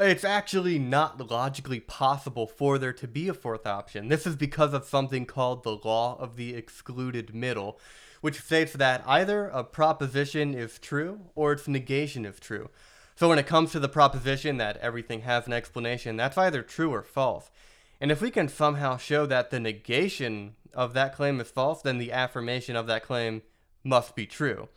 It's 0.00 0.22
actually 0.22 0.78
not 0.78 1.28
logically 1.28 1.80
possible 1.80 2.46
for 2.46 2.78
there 2.78 2.92
to 2.92 3.08
be 3.08 3.26
a 3.26 3.34
fourth 3.34 3.66
option. 3.66 4.06
This 4.06 4.28
is 4.28 4.36
because 4.36 4.72
of 4.72 4.84
something 4.84 5.26
called 5.26 5.64
the 5.64 5.74
law 5.74 6.16
of 6.20 6.36
the 6.36 6.54
excluded 6.54 7.34
middle, 7.34 7.80
which 8.20 8.40
states 8.40 8.74
that 8.74 9.02
either 9.08 9.48
a 9.48 9.64
proposition 9.64 10.54
is 10.54 10.78
true 10.78 11.22
or 11.34 11.50
its 11.50 11.66
negation 11.66 12.24
is 12.24 12.38
true. 12.38 12.70
So 13.16 13.28
when 13.28 13.40
it 13.40 13.48
comes 13.48 13.72
to 13.72 13.80
the 13.80 13.88
proposition 13.88 14.56
that 14.58 14.76
everything 14.76 15.22
has 15.22 15.48
an 15.48 15.52
explanation, 15.52 16.16
that's 16.16 16.38
either 16.38 16.62
true 16.62 16.94
or 16.94 17.02
false. 17.02 17.50
And 18.00 18.12
if 18.12 18.22
we 18.22 18.30
can 18.30 18.46
somehow 18.46 18.98
show 18.98 19.26
that 19.26 19.50
the 19.50 19.58
negation 19.58 20.54
of 20.72 20.94
that 20.94 21.16
claim 21.16 21.40
is 21.40 21.50
false, 21.50 21.82
then 21.82 21.98
the 21.98 22.12
affirmation 22.12 22.76
of 22.76 22.86
that 22.86 23.02
claim 23.02 23.42
must 23.82 24.14
be 24.14 24.26
true. 24.26 24.68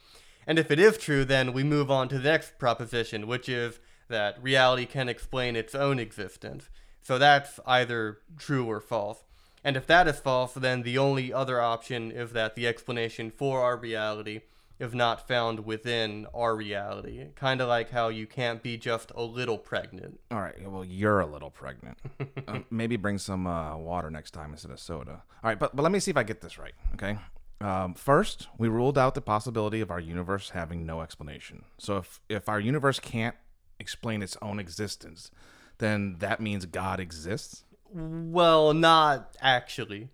And 0.47 0.57
if 0.57 0.71
it 0.71 0.79
is 0.79 0.97
true, 0.97 1.25
then 1.25 1.53
we 1.53 1.63
move 1.63 1.91
on 1.91 2.09
to 2.09 2.17
the 2.17 2.31
next 2.31 2.57
proposition, 2.57 3.27
which 3.27 3.47
is 3.47 3.79
that 4.11 4.41
reality 4.41 4.85
can 4.85 5.09
explain 5.09 5.55
its 5.55 5.73
own 5.73 5.99
existence. 5.99 6.69
So 7.01 7.17
that's 7.17 7.59
either 7.65 8.19
true 8.37 8.65
or 8.65 8.79
false. 8.79 9.23
And 9.63 9.75
if 9.75 9.85
that 9.87 10.07
is 10.07 10.19
false, 10.19 10.53
then 10.53 10.83
the 10.83 10.97
only 10.97 11.33
other 11.33 11.61
option 11.61 12.11
is 12.11 12.31
that 12.33 12.55
the 12.55 12.67
explanation 12.67 13.31
for 13.31 13.61
our 13.61 13.77
reality 13.77 14.41
is 14.79 14.95
not 14.95 15.27
found 15.27 15.63
within 15.65 16.25
our 16.33 16.55
reality. 16.55 17.27
Kind 17.35 17.61
of 17.61 17.69
like 17.69 17.91
how 17.91 18.09
you 18.09 18.25
can't 18.25 18.63
be 18.63 18.77
just 18.77 19.11
a 19.13 19.21
little 19.21 19.59
pregnant. 19.59 20.19
All 20.31 20.41
right. 20.41 20.55
Well, 20.67 20.83
you're 20.83 21.19
a 21.19 21.27
little 21.27 21.51
pregnant. 21.51 21.99
uh, 22.47 22.59
maybe 22.71 22.97
bring 22.97 23.19
some 23.19 23.45
uh, 23.45 23.77
water 23.77 24.09
next 24.09 24.31
time 24.31 24.51
instead 24.51 24.71
of 24.71 24.79
soda. 24.79 25.21
All 25.43 25.49
right, 25.49 25.59
but 25.59 25.75
but 25.75 25.83
let 25.83 25.91
me 25.91 25.99
see 25.99 26.09
if 26.09 26.17
I 26.17 26.23
get 26.23 26.41
this 26.41 26.57
right. 26.57 26.73
Okay. 26.95 27.17
Um, 27.61 27.93
first, 27.93 28.47
we 28.57 28.67
ruled 28.69 28.97
out 28.97 29.13
the 29.13 29.21
possibility 29.21 29.81
of 29.81 29.91
our 29.91 29.99
universe 29.99 30.49
having 30.49 30.83
no 30.83 31.01
explanation. 31.01 31.63
So 31.77 31.97
if 31.97 32.19
if 32.27 32.49
our 32.49 32.59
universe 32.59 32.99
can't 32.99 33.35
explain 33.81 34.21
its 34.21 34.37
own 34.41 34.59
existence, 34.59 35.31
then 35.79 36.15
that 36.19 36.39
means 36.39 36.65
God 36.65 36.99
exists. 36.99 37.65
Well, 37.93 38.73
not 38.73 39.35
actually. 39.41 40.09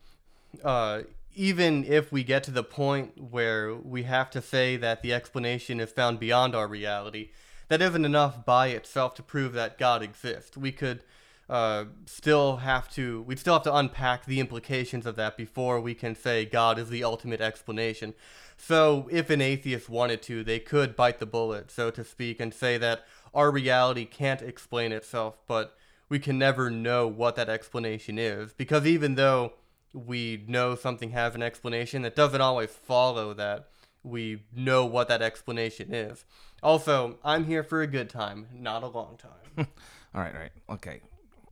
Uh, 0.64 1.02
even 1.36 1.86
if 1.86 2.12
we 2.12 2.24
get 2.24 2.44
to 2.44 2.52
the 2.52 2.64
point 2.64 3.22
where 3.30 3.76
we 3.76 4.04
have 4.04 4.32
to 4.32 4.42
say 4.42 4.76
that 4.78 5.04
the 5.04 5.14
explanation 5.14 5.80
is 5.80 5.92
found 5.92 6.20
beyond 6.20 6.56
our 6.56 6.68
reality, 6.68 7.30
that 7.68 7.82
isn't 7.82 8.06
enough 8.06 8.44
by 8.44 8.70
itself 8.70 9.14
to 9.16 9.24
prove 9.24 9.54
that 9.54 9.78
God 9.78 10.02
exists. 10.02 10.58
We 10.58 10.72
could 10.72 11.04
uh, 11.50 11.86
still 12.06 12.58
have 12.58 12.90
to 12.92 13.22
we'd 13.22 13.40
still 13.40 13.54
have 13.54 13.64
to 13.64 13.74
unpack 13.74 14.26
the 14.26 14.40
implications 14.40 15.06
of 15.06 15.16
that 15.16 15.38
before 15.38 15.80
we 15.80 15.94
can 15.94 16.14
say 16.14 16.44
God 16.44 16.78
is 16.78 16.90
the 16.90 17.04
ultimate 17.04 17.40
explanation. 17.40 18.16
So 18.58 19.08
if 19.12 19.30
an 19.30 19.40
atheist 19.40 19.88
wanted 19.88 20.22
to, 20.24 20.44
they 20.44 20.60
could 20.60 20.96
bite 20.96 21.20
the 21.20 21.26
bullet, 21.26 21.70
so 21.70 21.92
to 21.92 22.04
speak, 22.04 22.40
and 22.40 22.54
say 22.54 22.78
that 22.80 23.06
our 23.38 23.52
reality 23.52 24.04
can't 24.04 24.42
explain 24.42 24.92
itself, 24.92 25.38
but 25.48 25.78
we 26.10 26.18
can 26.18 26.40
never 26.40 26.72
know 26.72 27.08
what 27.08 27.36
that 27.36 27.50
explanation 27.50 28.18
is. 28.18 28.52
Because 28.52 28.88
even 28.88 29.14
though 29.14 29.54
we 29.94 30.44
know 30.48 30.74
something 30.74 31.12
has 31.12 31.36
an 31.36 31.44
explanation, 31.44 32.04
it 32.04 32.16
doesn't 32.16 32.42
always 32.42 32.72
follow 32.72 33.36
that 33.36 33.70
we 34.02 34.42
know 34.56 34.88
what 34.88 35.08
that 35.10 35.22
explanation 35.22 35.94
is. 35.94 36.26
Also, 36.64 37.20
I'm 37.24 37.46
here 37.46 37.64
for 37.64 37.84
a 37.84 37.88
good 37.88 38.10
time, 38.10 38.48
not 38.52 38.82
a 38.82 38.88
long 38.88 39.18
time. 39.18 39.68
all 40.16 40.22
right, 40.22 40.34
all 40.34 40.42
right. 40.42 40.52
Okay. 40.72 41.02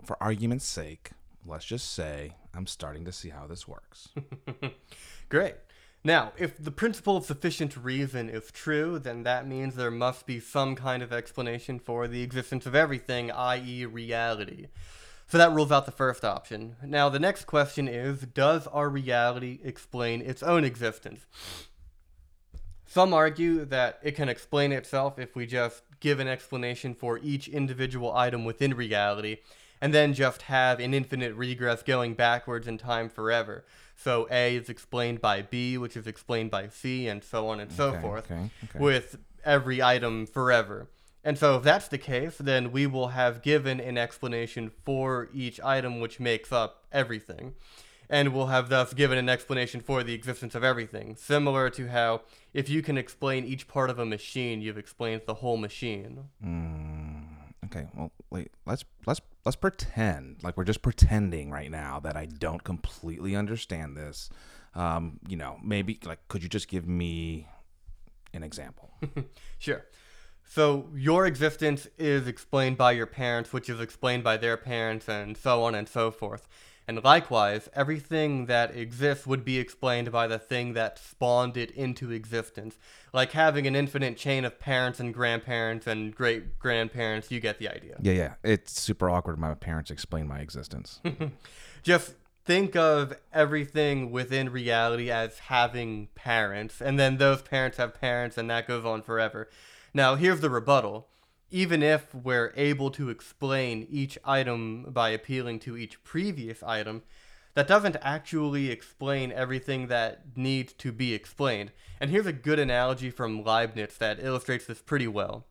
For 0.04 0.18
argument's 0.22 0.66
sake, 0.66 1.12
let's 1.46 1.66
just 1.66 1.92
say 1.94 2.34
I'm 2.56 2.66
starting 2.66 3.06
to 3.06 3.12
see 3.12 3.30
how 3.30 3.46
this 3.46 3.68
works. 3.68 4.10
Great. 5.30 5.56
Now, 6.06 6.34
if 6.38 6.64
the 6.64 6.70
principle 6.70 7.18
of 7.18 7.26
sufficient 7.26 7.76
reason 7.76 8.30
is 8.30 8.52
true, 8.52 9.00
then 9.00 9.24
that 9.24 9.48
means 9.48 9.74
there 9.74 9.90
must 9.90 10.28
be 10.28 10.40
some 10.40 10.76
kind 10.76 11.02
of 11.02 11.12
explanation 11.12 11.80
for 11.80 12.08
the 12.08 12.22
existence 12.22 12.68
of 12.68 12.76
everything, 12.76 13.32
i.e., 13.32 13.88
reality. 13.88 14.68
So 15.26 15.40
that 15.40 15.52
rules 15.52 15.72
out 15.72 15.88
the 15.88 15.92
first 15.92 16.24
option. 16.24 16.76
Now, 16.84 17.10
the 17.10 17.18
next 17.18 17.46
question 17.46 17.88
is 17.88 18.20
Does 18.20 18.68
our 18.68 18.88
reality 18.88 19.60
explain 19.64 20.22
its 20.22 20.44
own 20.44 20.64
existence? 20.64 21.26
Some 22.86 23.12
argue 23.12 23.66
that 23.66 23.98
it 24.04 24.16
can 24.16 24.30
explain 24.30 24.72
itself 24.72 25.18
if 25.18 25.36
we 25.36 25.48
just 25.48 25.82
give 26.02 26.20
an 26.20 26.28
explanation 26.28 26.94
for 26.94 27.18
each 27.18 27.48
individual 27.48 28.16
item 28.16 28.46
within 28.46 28.76
reality, 28.76 29.38
and 29.82 29.92
then 29.92 30.14
just 30.14 30.44
have 30.44 30.80
an 30.80 30.94
infinite 30.94 31.34
regress 31.34 31.82
going 31.82 32.14
backwards 32.14 32.68
in 32.68 32.78
time 32.78 33.10
forever. 33.10 33.66
So 33.96 34.28
A 34.30 34.56
is 34.56 34.70
explained 34.70 35.22
by 35.22 35.42
B, 35.42 35.78
which 35.78 35.96
is 35.98 36.06
explained 36.08 36.52
by 36.52 36.68
C, 36.68 37.08
and 37.08 37.24
so 37.24 37.48
on 37.48 37.60
and 37.60 37.72
so 37.72 37.90
Okay, 37.90 38.02
forth, 38.02 38.32
okay, 38.32 38.50
okay. 38.66 38.80
with 38.80 39.18
every 39.44 39.82
item 39.82 40.26
forever. 40.26 40.90
And 41.24 41.40
so, 41.40 41.56
if 41.56 41.64
that's 41.64 41.88
the 41.88 41.98
case, 41.98 42.38
then 42.38 42.72
we 42.72 42.86
will 42.86 43.08
have 43.10 43.42
given 43.42 43.80
an 43.80 43.98
explanation 43.98 44.70
for 44.84 45.28
each 45.34 45.60
item 45.62 46.00
which 46.00 46.20
makes 46.20 46.52
up 46.52 46.86
everything. 46.92 47.54
And 48.08 48.32
we'll 48.32 48.48
have 48.48 48.70
thus 48.70 48.94
given 48.94 49.18
an 49.18 49.28
explanation 49.30 49.82
for 49.82 50.04
the 50.04 50.14
existence 50.14 50.54
of 50.54 50.64
everything. 50.64 51.16
Similar 51.16 51.72
to 51.72 51.88
how, 51.88 52.22
if 52.54 52.70
you 52.70 52.84
can 52.84 53.00
explain 53.00 53.44
each 53.44 53.68
part 53.68 53.90
of 53.90 53.98
a 53.98 54.06
machine, 54.06 54.62
you've 54.62 54.78
explained 54.78 55.24
the 55.26 55.34
whole 55.36 55.58
machine. 55.58 56.26
Mm, 56.46 56.95
okay. 57.76 57.88
Well, 57.96 58.12
wait. 58.30 58.52
Let's 58.66 58.86
let's 59.06 59.22
let's 59.44 59.56
pretend 59.56 60.38
like 60.44 60.58
we're 60.58 60.64
just 60.64 60.82
pretending 60.82 61.52
right 61.52 61.72
now 61.72 62.00
that 62.02 62.16
I 62.16 62.26
don't 62.26 62.64
completely 62.64 63.36
understand 63.36 63.98
this. 63.98 64.30
Um, 64.74 65.20
you 65.28 65.38
know, 65.38 65.58
maybe 65.64 66.00
like 66.06 66.28
could 66.28 66.44
you 66.44 66.50
just 66.50 66.68
give 66.68 66.88
me 66.88 67.48
an 68.34 68.44
example? 68.44 68.92
Sure. 69.58 69.86
So 70.48 70.90
your 70.94 71.26
existence 71.26 71.88
is 71.98 72.28
explained 72.28 72.78
by 72.78 72.92
your 72.92 73.08
parents, 73.08 73.52
which 73.52 73.68
is 73.68 73.80
explained 73.80 74.24
by 74.24 74.38
their 74.38 74.58
parents, 74.58 75.10
and 75.10 75.36
so 75.36 75.64
on 75.64 75.74
and 75.74 75.90
so 75.90 76.12
forth. 76.12 76.48
And 76.88 77.04
likewise, 77.04 77.68
everything 77.74 78.46
that 78.46 78.76
exists 78.76 79.26
would 79.26 79.44
be 79.44 79.58
explained 79.58 80.12
by 80.12 80.28
the 80.28 80.38
thing 80.38 80.74
that 80.74 81.00
spawned 81.00 81.58
it 81.58 81.72
into 81.72 82.12
existence. 82.12 82.78
Like 83.12 83.32
having 83.32 83.66
an 83.66 83.76
infinite 83.76 84.18
chain 84.18 84.46
of 84.46 84.60
parents 84.60 85.00
and 85.00 85.14
grandparents 85.14 85.88
and 85.88 86.14
great 86.14 86.60
grandparents, 86.60 87.32
you 87.32 87.40
get 87.40 87.58
the 87.58 87.70
idea. 87.70 87.98
yeah, 88.02 88.14
yeah. 88.14 88.34
It's 88.44 88.80
super 88.80 89.10
awkward. 89.10 89.40
when 89.40 89.50
My 89.50 89.56
parents 89.56 89.90
explain 89.90 90.28
my 90.28 90.40
existence. 90.40 91.02
Just 91.84 92.14
think 92.46 92.76
of 92.76 93.18
everything 93.34 94.12
within 94.12 94.50
reality 94.52 95.10
as 95.10 95.40
having 95.40 96.10
parents, 96.14 96.82
and 96.82 97.00
then 97.00 97.18
those 97.18 97.42
parents 97.42 97.78
have 97.78 98.00
parents, 98.00 98.38
and 98.38 98.50
that 98.50 98.68
goes 98.68 98.86
on 98.86 99.02
forever. 99.02 99.50
Now, 99.94 100.16
here's 100.16 100.42
the 100.42 100.50
rebuttal. 100.50 101.08
Even 101.52 101.84
if 101.84 102.14
we're 102.14 102.54
able 102.56 102.92
to 102.92 103.10
explain 103.10 103.88
each 103.90 104.18
item 104.26 104.86
by 104.90 105.10
appealing 105.10 105.60
to 105.60 105.78
each 105.78 106.04
previous 106.04 106.64
item, 106.64 107.04
that 107.54 107.68
doesn't 107.68 107.96
actually 108.02 108.70
explain 108.70 109.32
everything 109.32 109.88
that 109.88 110.22
needs 110.36 110.74
to 110.74 110.92
be 110.92 111.14
explained. 111.14 111.72
And 112.00 112.12
here's 112.12 112.26
a 112.26 112.34
good 112.34 112.60
analogy 112.60 113.10
from 113.10 113.44
Leibniz 113.44 113.98
that 113.98 114.20
illustrates 114.22 114.66
this 114.66 114.82
pretty 114.82 115.08
well. 115.08 115.46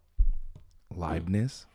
Leibniz. 0.94 1.66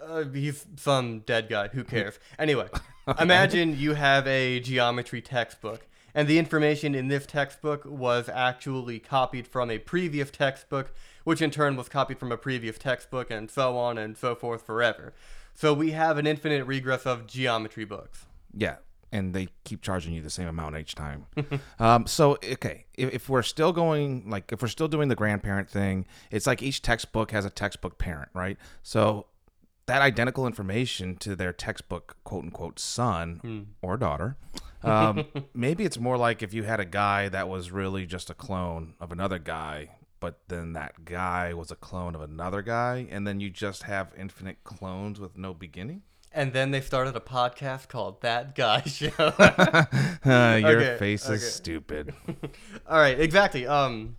Uh, 0.00 0.24
he's 0.24 0.66
some 0.76 1.20
dead 1.20 1.48
guy. 1.48 1.68
Who 1.68 1.84
cares? 1.84 2.18
Anyway, 2.38 2.68
imagine 3.20 3.78
you 3.78 3.94
have 3.94 4.26
a 4.26 4.60
geometry 4.60 5.20
textbook, 5.20 5.86
and 6.14 6.28
the 6.28 6.38
information 6.38 6.94
in 6.94 7.08
this 7.08 7.26
textbook 7.26 7.84
was 7.84 8.28
actually 8.28 8.98
copied 8.98 9.46
from 9.46 9.70
a 9.70 9.78
previous 9.78 10.30
textbook, 10.30 10.94
which 11.24 11.42
in 11.42 11.50
turn 11.50 11.76
was 11.76 11.88
copied 11.88 12.18
from 12.18 12.30
a 12.30 12.36
previous 12.36 12.78
textbook, 12.78 13.30
and 13.30 13.50
so 13.50 13.76
on 13.76 13.98
and 13.98 14.16
so 14.16 14.34
forth 14.34 14.64
forever. 14.64 15.12
So 15.54 15.72
we 15.74 15.90
have 15.92 16.18
an 16.18 16.26
infinite 16.26 16.64
regress 16.66 17.06
of 17.06 17.26
geometry 17.26 17.84
books. 17.84 18.26
Yeah, 18.52 18.76
and 19.12 19.34
they 19.34 19.48
keep 19.64 19.82
charging 19.82 20.12
you 20.12 20.22
the 20.22 20.30
same 20.30 20.48
amount 20.48 20.76
each 20.76 20.94
time. 20.94 21.26
um, 21.78 22.06
so 22.06 22.38
okay, 22.44 22.86
if, 22.94 23.14
if 23.14 23.28
we're 23.28 23.42
still 23.42 23.72
going 23.72 24.28
like 24.28 24.52
if 24.52 24.62
we're 24.62 24.68
still 24.68 24.88
doing 24.88 25.08
the 25.08 25.14
grandparent 25.14 25.70
thing, 25.70 26.06
it's 26.30 26.46
like 26.46 26.62
each 26.62 26.82
textbook 26.82 27.30
has 27.30 27.44
a 27.44 27.50
textbook 27.50 27.98
parent, 27.98 28.28
right? 28.34 28.58
So 28.82 29.26
that 29.86 30.02
identical 30.02 30.46
information 30.46 31.16
to 31.16 31.36
their 31.36 31.52
textbook 31.52 32.16
quote 32.24 32.44
unquote 32.44 32.78
son 32.78 33.40
or 33.82 33.96
daughter. 33.96 34.36
Um, 34.84 35.24
maybe 35.54 35.84
it's 35.84 35.98
more 35.98 36.16
like 36.16 36.42
if 36.42 36.52
you 36.54 36.62
had 36.64 36.80
a 36.80 36.84
guy 36.84 37.28
that 37.28 37.48
was 37.48 37.70
really 37.70 38.06
just 38.06 38.30
a 38.30 38.34
clone 38.34 38.94
of 39.00 39.12
another 39.12 39.38
guy, 39.38 39.90
but 40.20 40.40
then 40.48 40.72
that 40.74 41.04
guy 41.04 41.54
was 41.54 41.70
a 41.70 41.76
clone 41.76 42.14
of 42.14 42.20
another 42.20 42.62
guy, 42.62 43.06
and 43.10 43.26
then 43.26 43.40
you 43.40 43.50
just 43.50 43.84
have 43.84 44.12
infinite 44.16 44.62
clones 44.64 45.18
with 45.20 45.36
no 45.36 45.54
beginning. 45.54 46.02
And 46.32 46.52
then 46.52 46.72
they 46.72 46.80
started 46.80 47.14
a 47.14 47.20
podcast 47.20 47.88
called 47.88 48.20
That 48.22 48.56
Guy 48.56 48.80
Show. 48.86 49.08
Uh, 49.18 49.84
your 50.60 50.80
Okay, 50.80 50.96
face 50.98 51.26
okay. 51.26 51.34
is 51.34 51.54
stupid. 51.54 52.12
All 52.88 52.98
right, 52.98 53.18
exactly. 53.20 53.66
Um, 53.66 54.16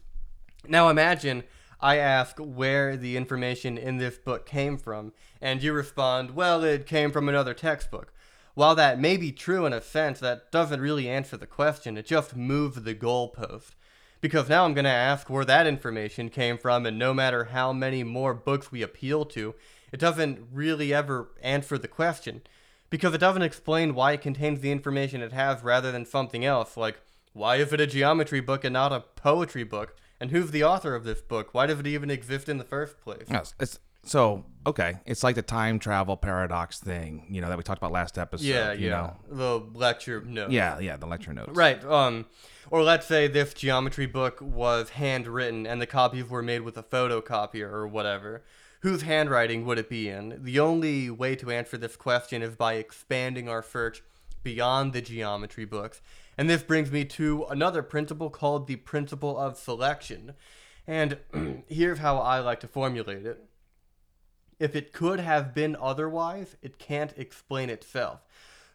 now 0.67 0.88
imagine 0.89 1.43
I 1.81 1.98
ask 1.98 2.38
where 2.39 2.95
the 2.95 3.17
information 3.17 3.77
in 3.77 3.98
this 3.98 4.17
book 4.17 4.45
came 4.45 4.77
from, 4.77 5.12
and 5.41 5.62
you 5.62 5.74
respond, 5.74 6.31
"Well, 6.31 6.63
it 6.63 6.86
came 6.88 7.12
from 7.12 7.27
another 7.27 7.53
textbook." 7.53 8.13
While 8.55 8.75
that 8.75 9.00
may 9.00 9.17
be 9.17 9.31
true 9.31 9.65
in 9.65 9.74
a 9.74 9.81
sense, 9.81 10.19
that 10.21 10.51
doesn't 10.51 10.81
really 10.81 11.07
answer 11.09 11.38
the 11.38 11.45
question. 11.45 11.97
It 11.97 12.05
just 12.05 12.35
moves 12.35 12.81
the 12.81 12.95
goalpost. 12.95 13.71
Because 14.21 14.50
now 14.50 14.65
I'm 14.65 14.74
going 14.74 14.85
to 14.85 14.89
ask 14.89 15.29
where 15.29 15.45
that 15.45 15.67
information 15.67 16.29
came 16.29 16.57
from, 16.57 16.85
and 16.85 16.97
no 16.97 17.13
matter 17.13 17.45
how 17.45 17.74
many 17.74 18.03
more 18.03 18.33
books 18.33 18.71
we 18.71 18.81
appeal 18.81 19.25
to, 19.25 19.53
it 19.91 20.00
doesn't 20.00 20.47
really 20.51 20.93
ever 20.93 21.29
answer 21.43 21.77
the 21.77 21.89
question. 21.89 22.41
Because 22.89 23.13
it 23.13 23.19
doesn't 23.19 23.41
explain 23.41 23.93
why 23.93 24.13
it 24.13 24.21
contains 24.21 24.62
the 24.62 24.71
information 24.71 25.21
it 25.21 25.33
has 25.33 25.62
rather 25.62 25.91
than 25.91 26.05
something 26.05 26.45
else, 26.45 26.77
like 26.77 27.00
why 27.33 27.57
is 27.57 27.74
it 27.74 27.81
a 27.81 27.88
geometry 27.88 28.39
book 28.39 28.63
and 28.63 28.74
not 28.74 28.93
a 28.93 29.01
poetry 29.01 29.65
book? 29.65 29.97
And 30.19 30.31
who's 30.31 30.51
the 30.51 30.63
author 30.63 30.95
of 30.95 31.03
this 31.03 31.21
book? 31.21 31.50
Why 31.53 31.65
does 31.65 31.79
it 31.81 31.88
even 31.88 32.09
exist 32.09 32.47
in 32.47 32.57
the 32.57 32.63
first 32.63 33.01
place? 33.01 33.25
It's- 33.41 33.53
it's 33.59 33.79
So 34.05 34.45
okay, 34.67 34.95
it's 35.05 35.24
like 35.24 35.35
the 35.35 35.41
time 35.41 35.79
travel 35.79 36.17
paradox 36.17 36.79
thing, 36.79 37.25
you 37.29 37.41
know, 37.41 37.50
that 37.50 37.57
we 37.57 37.63
talked 37.63 37.79
about 37.79 37.91
last 37.91 38.17
episode. 38.17 38.45
yeah, 38.45 38.74
you 38.74 38.89
yeah. 38.89 38.89
know? 38.89 39.17
The 39.29 39.77
lecture 39.77 40.21
notes. 40.21 40.51
Yeah, 40.51 40.79
yeah, 40.79 40.97
the 40.97 41.05
lecture 41.05 41.33
notes. 41.33 41.51
Right. 41.53 41.83
Um, 41.85 42.25
or 42.71 42.81
let's 42.83 43.05
say 43.05 43.27
this 43.27 43.53
geometry 43.53 44.07
book 44.07 44.39
was 44.41 44.91
handwritten 44.91 45.67
and 45.67 45.81
the 45.81 45.85
copies 45.85 46.29
were 46.29 46.41
made 46.41 46.62
with 46.62 46.77
a 46.77 46.83
photocopier 46.83 47.71
or 47.71 47.88
whatever. 47.88 48.43
Whose 48.81 49.03
handwriting 49.03 49.65
would 49.65 49.79
it 49.79 49.89
be 49.89 50.09
in? 50.09 50.39
The 50.43 50.59
only 50.59 51.09
way 51.09 51.35
to 51.38 51.51
answer 51.51 51.77
this 51.77 51.95
question 51.95 52.41
is 52.41 52.55
by 52.55 52.74
expanding 52.74 53.50
our 53.50 53.63
search 53.63 54.03
beyond 54.43 54.93
the 54.93 55.01
geometry 55.01 55.65
books. 55.65 56.01
And 56.38 56.50
this 56.50 56.63
brings 56.63 56.91
me 56.91 57.05
to 57.05 57.45
another 57.45 57.81
principle 57.81 58.29
called 58.29 58.67
the 58.67 58.75
principle 58.75 59.38
of 59.38 59.57
selection. 59.57 60.33
And 60.85 61.17
here's 61.67 62.00
how 62.00 62.17
I 62.17 62.39
like 62.39 62.59
to 62.59 62.67
formulate 62.67 63.25
it. 63.25 63.43
If 64.59 64.75
it 64.75 64.93
could 64.93 65.19
have 65.19 65.53
been 65.53 65.75
otherwise, 65.79 66.55
it 66.62 66.79
can't 66.79 67.13
explain 67.17 67.69
itself. 67.69 68.21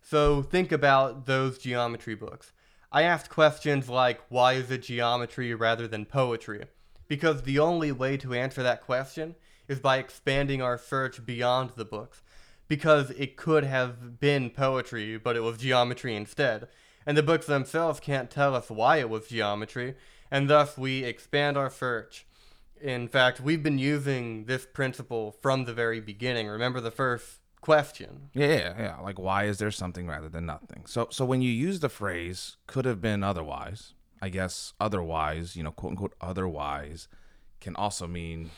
So 0.03 0.43
think 0.43 0.73
about 0.73 1.27
those 1.27 1.59
geometry 1.59 2.15
books. 2.15 2.53
I 2.93 3.03
asked 3.03 3.31
questions 3.31 3.89
like, 3.89 4.21
why 4.29 4.55
is 4.55 4.71
it 4.71 4.83
geometry 4.83 5.55
rather 5.55 5.87
than 5.87 6.05
poetry? 6.05 6.65
Because 7.09 7.43
the 7.43 7.59
only 7.59 7.93
way 7.93 8.17
to 8.19 8.35
answer 8.35 8.63
that 8.63 8.83
question 8.83 9.37
is 9.69 9.79
by 9.79 9.99
expanding 9.99 10.61
our 10.61 10.77
search 10.77 11.25
beyond 11.25 11.71
the 11.77 11.85
books. 11.85 12.23
Because 12.67 13.11
it 13.13 13.37
could 13.37 13.65
have 13.65 14.21
been 14.21 14.51
poetry, 14.51 15.17
but 15.17 15.37
it 15.37 15.41
was 15.41 15.59
geometry 15.59 16.15
instead. 16.15 16.69
And 17.07 17.17
the 17.17 17.23
books 17.23 17.47
themselves 17.47 18.01
can't 18.01 18.31
tell 18.31 18.55
us 18.55 18.71
why 18.71 18.99
it 18.99 19.09
was 19.09 19.29
geometry, 19.29 19.95
and 20.31 20.51
thus 20.51 20.77
we 20.77 21.05
expand 21.05 21.57
our 21.57 21.71
search. 21.71 22.27
In 22.81 23.09
fact, 23.09 23.41
we've 23.41 23.63
been 23.63 23.79
using 23.79 24.47
this 24.47 24.67
principle 24.67 25.33
from 25.43 25.65
the 25.65 25.75
very 25.75 26.01
beginning. 26.01 26.49
Remember 26.49 26.81
the 26.81 26.91
first 26.91 27.41
question? 27.61 28.31
Yeah, 28.33 28.75
yeah. 28.79 28.97
Like 29.01 29.19
why 29.19 29.45
is 29.45 29.59
there 29.59 29.71
something 29.71 30.07
rather 30.07 30.29
than 30.29 30.47
nothing? 30.47 30.85
So 30.87 31.09
so 31.11 31.25
when 31.25 31.43
you 31.43 31.51
use 31.51 31.81
the 31.81 31.89
phrase 31.89 32.57
could 32.67 32.85
have 32.85 33.01
been 33.01 33.23
otherwise, 33.23 33.95
I 34.23 34.29
guess 34.29 34.73
otherwise, 34.81 35.57
you 35.57 35.63
know, 35.63 35.73
quote 35.73 35.93
unquote 35.93 36.15
otherwise 36.21 37.09
can 37.61 37.77
also 37.77 38.07
mean 38.07 38.51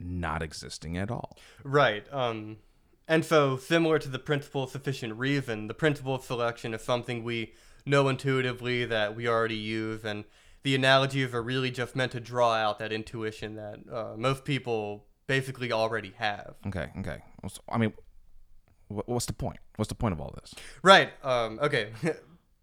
not 0.00 0.42
existing 0.42 0.96
at 0.96 1.10
all. 1.10 1.36
Right. 1.62 2.06
Um, 2.12 2.58
and 3.06 3.24
so, 3.24 3.56
similar 3.56 3.98
to 3.98 4.08
the 4.08 4.18
principle 4.18 4.64
of 4.64 4.70
sufficient 4.70 5.14
reason, 5.16 5.66
the 5.66 5.74
principle 5.74 6.14
of 6.14 6.22
selection 6.22 6.74
is 6.74 6.82
something 6.82 7.24
we 7.24 7.54
know 7.86 8.08
intuitively 8.08 8.84
that 8.84 9.16
we 9.16 9.26
already 9.26 9.56
use, 9.56 10.04
and 10.04 10.24
the 10.68 10.74
analogies 10.74 11.32
are 11.32 11.40
really 11.42 11.70
just 11.70 11.96
meant 11.96 12.12
to 12.12 12.20
draw 12.20 12.52
out 12.52 12.78
that 12.78 12.92
intuition 12.92 13.54
that 13.54 13.78
uh, 13.90 14.14
most 14.18 14.44
people 14.44 15.06
basically 15.26 15.72
already 15.72 16.12
have. 16.18 16.56
Okay, 16.66 16.90
okay. 16.98 17.20
So- 17.48 17.62
I 17.70 17.78
mean, 17.78 17.94
what's 18.88 19.24
the 19.24 19.32
point? 19.32 19.60
What's 19.76 19.88
the 19.88 19.94
point 19.94 20.12
of 20.12 20.20
all 20.20 20.34
this? 20.38 20.54
Right. 20.82 21.08
Um, 21.24 21.58
okay. 21.62 21.92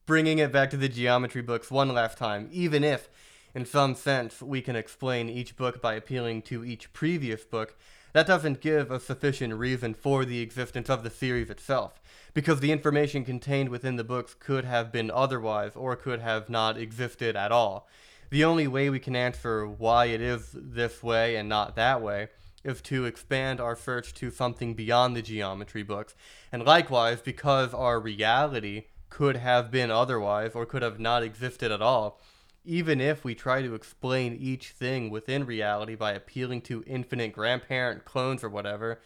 Bringing 0.05 0.38
it 0.38 0.51
back 0.51 0.69
to 0.69 0.77
the 0.77 0.88
geometry 0.88 1.41
books 1.41 1.71
one 1.71 1.89
last 1.95 2.19
time, 2.19 2.47
even 2.51 2.83
if, 2.83 3.09
in 3.55 3.65
some 3.65 3.95
sense, 3.95 4.39
we 4.39 4.62
can 4.62 4.75
explain 4.75 5.27
each 5.27 5.57
book 5.57 5.81
by 5.81 5.95
appealing 5.95 6.43
to 6.43 6.63
each 6.63 6.93
previous 6.93 7.43
book, 7.43 7.75
that 8.15 8.25
doesn't 8.25 8.62
give 8.62 8.91
a 8.91 9.00
sufficient 9.01 9.53
reason 9.55 9.93
for 9.93 10.24
the 10.24 10.39
existence 10.39 10.89
of 10.89 11.03
the 11.03 11.10
series 11.10 11.50
itself, 11.50 12.00
because 12.34 12.62
the 12.62 12.72
information 12.72 13.25
contained 13.25 13.67
within 13.67 13.98
the 13.98 14.05
books 14.05 14.34
could 14.34 14.63
have 14.63 14.89
been 14.89 15.12
otherwise 15.12 15.74
or 15.75 15.98
could 15.98 16.22
have 16.22 16.50
not 16.50 16.77
existed 16.77 17.36
at 17.36 17.51
all. 17.51 17.89
The 18.29 18.45
only 18.45 18.69
way 18.69 18.89
we 18.89 19.00
can 19.00 19.17
answer 19.17 19.67
why 19.67 20.05
it 20.05 20.22
is 20.22 20.51
this 20.53 21.03
way 21.03 21.36
and 21.36 21.50
not 21.50 21.75
that 21.75 22.01
way 22.01 22.29
is 22.63 22.79
to 22.84 23.03
expand 23.03 23.60
our 23.60 23.75
search 23.75 24.13
to 24.13 24.31
something 24.31 24.75
beyond 24.75 25.13
the 25.13 25.22
geometry 25.22 25.84
books. 25.84 26.15
And 26.53 26.63
likewise, 26.63 27.20
because 27.20 27.74
our 27.74 28.00
reality 28.00 28.85
could 29.09 29.35
have 29.35 29.70
been 29.72 29.92
otherwise 29.92 30.55
or 30.55 30.66
could 30.66 30.83
have 30.83 31.01
not 31.01 31.22
existed 31.22 31.70
at 31.70 31.81
all, 31.81 32.22
even 32.65 32.99
if 32.99 33.23
we 33.23 33.35
try 33.35 33.61
to 33.61 33.75
explain 33.75 34.37
each 34.39 34.69
thing 34.69 35.09
within 35.09 35.45
reality 35.45 35.95
by 35.95 36.13
appealing 36.13 36.61
to 36.61 36.83
infinite 36.85 37.33
grandparent 37.33 38.05
clones 38.05 38.43
or 38.43 38.49
whatever, 38.49 38.99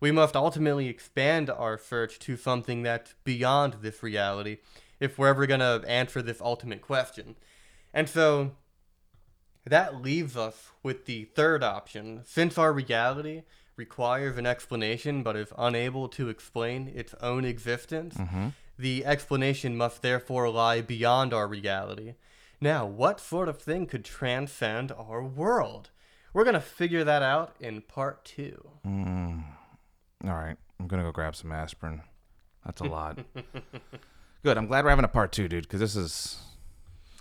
we 0.00 0.10
must 0.10 0.36
ultimately 0.36 0.88
expand 0.88 1.48
our 1.48 1.78
search 1.78 2.18
to 2.20 2.36
something 2.36 2.82
that's 2.82 3.14
beyond 3.24 3.76
this 3.80 4.02
reality 4.02 4.58
if 5.00 5.18
we're 5.18 5.28
ever 5.28 5.46
going 5.46 5.60
to 5.60 5.82
answer 5.86 6.20
this 6.20 6.40
ultimate 6.40 6.82
question. 6.82 7.36
And 7.92 8.08
so 8.08 8.52
that 9.64 10.02
leaves 10.02 10.36
us 10.36 10.70
with 10.82 11.06
the 11.06 11.24
third 11.24 11.62
option. 11.62 12.22
Since 12.24 12.58
our 12.58 12.72
reality 12.72 13.42
requires 13.76 14.36
an 14.36 14.46
explanation 14.46 15.22
but 15.22 15.36
is 15.36 15.52
unable 15.56 16.08
to 16.08 16.28
explain 16.28 16.92
its 16.94 17.14
own 17.20 17.44
existence, 17.44 18.16
mm-hmm. 18.16 18.48
the 18.78 19.04
explanation 19.04 19.76
must 19.76 20.02
therefore 20.02 20.48
lie 20.50 20.80
beyond 20.80 21.32
our 21.32 21.48
reality. 21.48 22.14
Now, 22.60 22.86
what 22.86 23.20
sort 23.20 23.48
of 23.48 23.58
thing 23.60 23.86
could 23.86 24.04
transcend 24.04 24.92
our 24.92 25.22
world? 25.22 25.90
We're 26.32 26.44
going 26.44 26.54
to 26.54 26.60
figure 26.60 27.04
that 27.04 27.22
out 27.22 27.54
in 27.60 27.82
part 27.82 28.24
two. 28.24 28.68
Mm. 28.86 29.44
All 30.24 30.34
right, 30.34 30.56
I'm 30.80 30.86
gonna 30.88 31.02
go 31.02 31.12
grab 31.12 31.36
some 31.36 31.52
aspirin. 31.52 32.00
That's 32.64 32.80
a 32.80 32.84
lot. 32.84 33.18
Good. 34.42 34.56
I'm 34.56 34.66
glad 34.66 34.84
we're 34.84 34.90
having 34.90 35.04
a 35.04 35.08
part 35.08 35.32
two, 35.32 35.48
dude, 35.48 35.64
because 35.64 35.80
this 35.80 35.96
is 35.96 36.40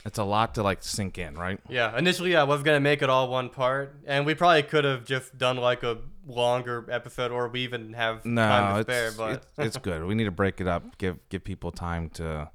it's 0.06 0.18
a 0.18 0.24
lot 0.24 0.56
to 0.56 0.64
like 0.64 0.84
sink 0.84 1.18
in, 1.18 1.36
right? 1.36 1.60
Yeah, 1.70 1.98
initially 1.98 2.36
I 2.36 2.44
was 2.44 2.64
going 2.64 2.76
to 2.78 2.80
make 2.82 3.02
it 3.02 3.10
all 3.10 3.30
one 3.30 3.50
part, 3.50 3.96
and 4.06 4.26
we 4.26 4.36
probably 4.36 4.64
could 4.64 4.86
have 4.86 5.04
just 5.06 5.38
done 5.38 5.58
like 5.58 5.84
a 5.84 5.98
longer 6.26 6.86
episode, 6.90 7.32
or 7.32 7.50
we 7.50 7.62
even 7.62 7.92
have 7.94 8.24
No, 8.26 8.42
time 8.42 8.74
to 8.76 8.80
it's 8.82 8.88
spare, 8.88 9.12
but. 9.18 9.32
it's, 9.58 9.76
it's 9.76 9.78
good. 9.78 10.06
We 10.06 10.16
need 10.16 10.26
to 10.26 10.32
break 10.32 10.62
it 10.62 10.68
up. 10.68 10.98
Give 10.98 11.18
give 11.30 11.44
people 11.44 11.72
time 11.72 12.10
to 12.12 12.50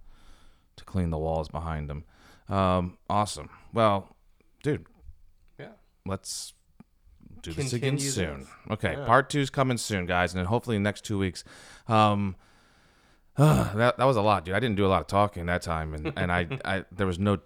to 0.76 0.84
clean 0.84 1.10
the 1.10 1.18
walls 1.18 1.48
behind 1.48 1.90
them. 1.90 2.04
Um, 2.48 2.98
awesome. 3.10 3.50
Well, 3.72 4.16
dude, 4.62 4.86
Yeah. 5.58 5.68
let's 6.06 6.54
do 7.42 7.52
this 7.52 7.72
again 7.72 7.90
Continue 7.92 8.10
soon. 8.10 8.40
this. 8.40 8.48
Okay, 8.70 8.92
Yeah. 8.96 9.04
part 9.06 9.30
two's 9.30 9.50
coming 9.50 9.76
soon, 9.78 10.06
guys, 10.06 10.32
and 10.32 10.38
then 10.38 10.46
hopefully 10.46 10.76
in 10.76 10.82
the 10.82 10.88
next 10.88 11.04
two 11.04 11.18
weeks. 11.18 11.44
Um, 11.86 12.36
that 13.36 13.96
that 13.98 14.04
was 14.04 14.16
a 14.16 14.22
lot, 14.22 14.44
dude. 14.44 14.54
I 14.54 14.60
didn't 14.60 14.76
do 14.76 14.86
a 14.86 14.88
lot 14.88 15.00
of 15.00 15.06
talking 15.06 15.46
that 15.46 15.62
time, 15.62 15.94
and 15.94 16.12
and 16.16 16.32
I, 16.32 16.46
I 16.64 16.84
there 16.92 17.06
was 17.06 17.18
no. 17.18 17.38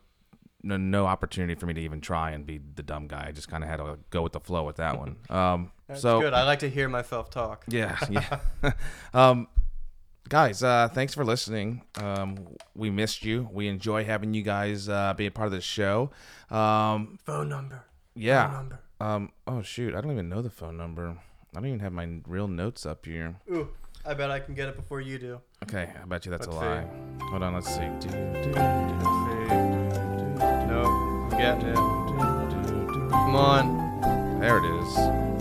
No, 0.65 0.77
no 0.77 1.07
opportunity 1.07 1.57
for 1.57 1.67
me 1.67 1.75
to 1.75 1.81
even 1.81 2.01
try 2.01 2.31
and 2.31 2.47
be 2.47 2.61
the 2.77 2.85
dumb 2.85 3.09
guy. 3.09 3.25
I 3.27 3.33
just 3.33 3.49
kind 3.49 3.65
of 3.65 3.69
had 3.69 3.79
to 3.79 3.99
go 4.11 4.23
with 4.23 4.31
the 4.31 4.39
flow 4.39 4.63
with 4.63 4.77
that 4.77 4.97
one. 4.97 5.17
Um, 5.29 5.73
That's 5.89 6.01
so 6.01 6.21
good. 6.21 6.33
I 6.33 6.45
like 6.45 6.61
to 6.61 6.71
hear 6.71 6.89
myself 6.89 7.31
talk. 7.31 7.65
yeah, 7.67 7.99
yeah. 8.09 8.39
um, 9.13 9.49
guys, 10.29 10.63
uh, 10.63 10.89
thanks 10.93 11.15
for 11.15 11.25
listening. 11.25 11.83
Um, 11.97 12.39
we 12.75 12.91
missed 12.91 13.25
you. 13.25 13.49
We 13.53 13.69
enjoy 13.69 14.05
having 14.05 14.35
you 14.35 14.43
guys 14.43 14.89
uh, 14.89 15.15
be 15.15 15.27
a 15.27 15.31
part 15.31 15.47
of 15.47 15.53
the 15.53 15.61
show. 15.61 16.11
Um, 16.51 17.19
Phone 17.25 17.49
number. 17.49 17.85
yeah. 18.15 18.47
Phone 18.49 18.55
number. 18.57 18.79
Um, 19.01 19.33
oh 19.49 19.63
shoot, 19.63 19.95
I 19.97 20.01
don't 20.01 20.13
even 20.13 20.29
know 20.29 20.43
the 20.43 20.51
phone 20.51 20.77
number. 20.77 21.17
I 21.55 21.59
don't 21.59 21.67
even 21.67 21.81
have 21.81 21.93
my 21.93 22.09
real 22.27 22.47
notes 22.47 22.87
up 22.87 23.05
here. 23.05 23.35
Ooh, 23.51 23.69
I 24.07 24.15
bet 24.15 24.31
I 24.31 24.39
can 24.39 24.55
get 24.55 24.69
it 24.69 24.77
before 24.77 25.01
you 25.01 25.19
do. 25.19 25.41
Okay, 25.65 25.91
I 26.01 26.05
bet 26.07 26.25
you 26.25 26.31
that's 26.31 26.47
Let's 26.47 26.57
a 26.57 26.61
see. 26.61 26.67
lie. 26.67 26.87
Hold 27.31 27.43
on, 27.43 27.55
let's 27.55 27.69
see. 27.69 27.81
Do, 28.01 28.09
do, 28.09 28.43
do, 28.43 28.53
see. 28.53 28.61
I'm 30.33 31.29
getting 31.31 31.67
it. 31.69 31.75
do, 31.75 32.63
do, 32.63 32.93
do. 32.93 33.09
Come 33.11 33.35
on. 33.37 34.39
There 34.41 34.59
it 34.59 34.65
is. 34.83 35.32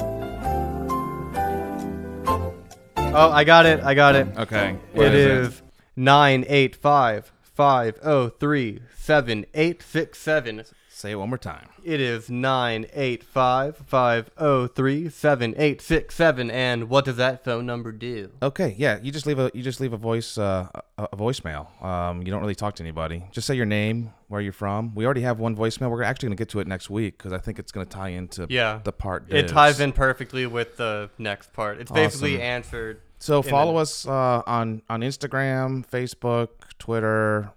Oh, 3.14 3.30
I 3.30 3.44
got 3.44 3.66
it. 3.66 3.82
I 3.84 3.94
got 3.94 4.16
it. 4.16 4.28
Okay. 4.38 4.78
what 4.94 5.08
It 5.08 5.16
is 5.16 5.62
nine 5.98 6.46
eight 6.48 6.76
five 6.78 7.32
five 7.42 8.00
oh 8.04 8.30
three 8.30 8.80
seven 8.96 9.46
eight 9.54 9.84
six 9.84 10.18
seven. 10.18 10.64
Say 11.02 11.10
it 11.12 11.16
one 11.16 11.30
more 11.30 11.38
time. 11.40 11.68
It 11.84 12.00
is 12.00 12.30
nine 12.30 12.86
eight 12.94 13.24
five 13.24 13.76
five 13.88 14.30
oh 14.38 14.68
three 14.68 15.10
seven 15.10 15.56
eight 15.58 15.82
six 15.82 16.14
seven. 16.14 16.52
And 16.52 16.90
what 16.90 17.06
does 17.06 17.16
that 17.18 17.44
phone 17.44 17.66
number 17.66 17.92
do? 17.92 18.30
Okay, 18.44 18.76
yeah, 18.78 19.00
you 19.02 19.12
just 19.12 19.26
leave 19.26 19.40
a 19.40 19.50
you 19.56 19.64
just 19.64 19.80
leave 19.80 19.94
a 19.94 19.98
voice 19.98 20.38
uh, 20.38 20.68
a, 21.00 21.04
a 21.12 21.18
voicemail. 21.18 21.82
Um, 21.84 22.22
you 22.22 22.30
don't 22.32 22.42
really 22.42 22.54
talk 22.54 22.76
to 22.76 22.84
anybody. 22.84 23.24
Just 23.32 23.48
say 23.48 23.56
your 23.56 23.66
name, 23.66 24.14
where 24.28 24.42
you're 24.42 24.54
from. 24.54 24.94
We 24.94 25.06
already 25.06 25.22
have 25.22 25.40
one 25.40 25.56
voicemail. 25.56 25.90
We're 25.90 26.04
actually 26.04 26.28
going 26.28 26.38
to 26.38 26.42
get 26.42 26.50
to 26.50 26.60
it 26.60 26.68
next 26.68 26.92
week 26.92 27.18
because 27.18 27.34
I 27.34 27.40
think 27.40 27.58
it's 27.58 27.72
going 27.72 27.88
to 27.88 27.92
tie 27.92 28.10
into 28.10 28.46
Yeah. 28.48 28.82
the 28.84 28.92
part. 28.92 29.26
It 29.34 29.48
ties 29.48 29.80
in 29.80 29.94
perfectly 29.94 30.46
with 30.46 30.78
the 30.78 31.10
next 31.18 31.52
part. 31.52 31.80
It's 31.80 31.90
basically 31.92 32.36
Awesome. 32.36 32.44
answered. 32.46 33.02
So 33.18 33.42
follow 33.42 33.78
us 33.78 34.06
uh, 34.08 34.44
on 34.46 34.84
on 34.88 35.02
Instagram, 35.02 35.84
Facebook, 35.90 36.50
Twitter, 36.78 37.52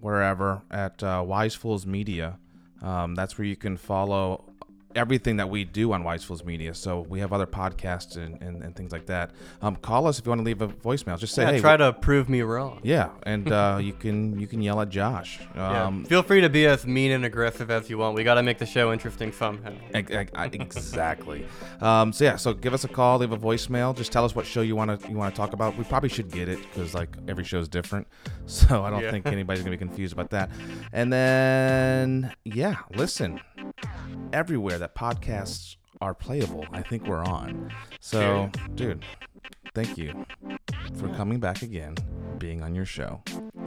wherever 0.00 0.62
at 0.70 1.02
uh, 1.02 1.22
Wise 1.26 1.54
Fools 1.54 1.84
Media. 1.84 2.38
Um, 2.82 3.14
that's 3.14 3.38
where 3.38 3.46
you 3.46 3.56
can 3.56 3.76
follow 3.76 4.44
everything 4.94 5.36
that 5.36 5.48
we 5.50 5.64
do 5.64 5.92
on 5.92 6.02
Wisefools 6.02 6.44
Media. 6.44 6.74
So 6.74 7.02
we 7.08 7.20
have 7.20 7.32
other 7.32 7.46
podcasts 7.46 8.16
and, 8.16 8.40
and, 8.42 8.62
and 8.62 8.74
things 8.74 8.90
like 8.90 9.06
that. 9.06 9.30
Um, 9.62 9.76
call 9.76 10.06
us 10.06 10.18
if 10.18 10.26
you 10.26 10.30
want 10.30 10.40
to 10.40 10.44
leave 10.44 10.62
a 10.62 10.68
voicemail. 10.68 11.18
Just 11.18 11.34
say, 11.34 11.42
Yeah, 11.44 11.52
hey, 11.52 11.60
try 11.60 11.76
to 11.76 11.92
prove 11.92 12.28
me 12.28 12.40
wrong. 12.42 12.80
yeah, 12.82 13.10
and 13.24 13.50
uh, 13.52 13.78
you 13.80 13.92
can 13.92 14.38
you 14.40 14.46
can 14.46 14.62
yell 14.62 14.80
at 14.80 14.88
Josh. 14.88 15.38
Yeah. 15.54 15.84
Um, 15.86 16.04
Feel 16.04 16.22
free 16.22 16.40
to 16.40 16.48
be 16.48 16.66
as 16.66 16.86
mean 16.86 17.12
and 17.12 17.24
aggressive 17.24 17.70
as 17.70 17.88
you 17.90 17.98
want. 17.98 18.14
We 18.16 18.24
got 18.24 18.34
to 18.34 18.42
make 18.42 18.58
the 18.58 18.66
show 18.66 18.92
interesting 18.92 19.30
somehow. 19.32 19.72
Ex- 19.94 20.10
ex- 20.10 20.32
Exactly. 20.54 21.46
Um, 21.80 22.12
so 22.12 22.24
yeah, 22.24 22.36
so 22.36 22.54
give 22.54 22.72
us 22.74 22.84
a 22.84 22.88
call, 22.88 23.18
leave 23.18 23.32
a 23.32 23.36
voicemail. 23.38 23.94
Just 23.96 24.10
tell 24.10 24.24
us 24.24 24.34
what 24.34 24.46
show 24.46 24.62
you 24.62 24.74
want 24.74 25.00
to 25.00 25.08
you 25.08 25.16
want 25.16 25.34
to 25.34 25.38
talk 25.38 25.52
about. 25.52 25.76
We 25.76 25.84
probably 25.84 26.08
should 26.08 26.30
get 26.30 26.48
it 26.48 26.58
because 26.62 26.94
like 26.94 27.10
every 27.28 27.44
show 27.44 27.58
is 27.58 27.68
different, 27.68 28.06
so 28.46 28.82
I 28.84 28.90
don't 28.90 29.02
Yeah. 29.02 29.10
think 29.10 29.26
anybody's 29.38 29.62
gonna 29.62 29.76
be 29.76 29.78
confused 29.78 30.12
about 30.14 30.30
that. 30.30 30.50
And 30.92 31.12
then 31.12 32.32
yeah, 32.44 32.76
listen, 32.94 33.40
everywhere 34.32 34.77
that 34.78 34.94
podcasts 34.94 35.76
are 36.00 36.14
playable, 36.14 36.64
I 36.72 36.82
think 36.82 37.06
we're 37.06 37.24
on. 37.24 37.72
So 38.00 38.50
dude, 38.74 39.04
thank 39.74 39.98
you 39.98 40.26
for 40.98 41.08
coming 41.14 41.40
back 41.40 41.62
again, 41.62 41.96
being 42.38 42.62
on 42.62 42.74
your 42.74 42.84
show, 42.86 43.22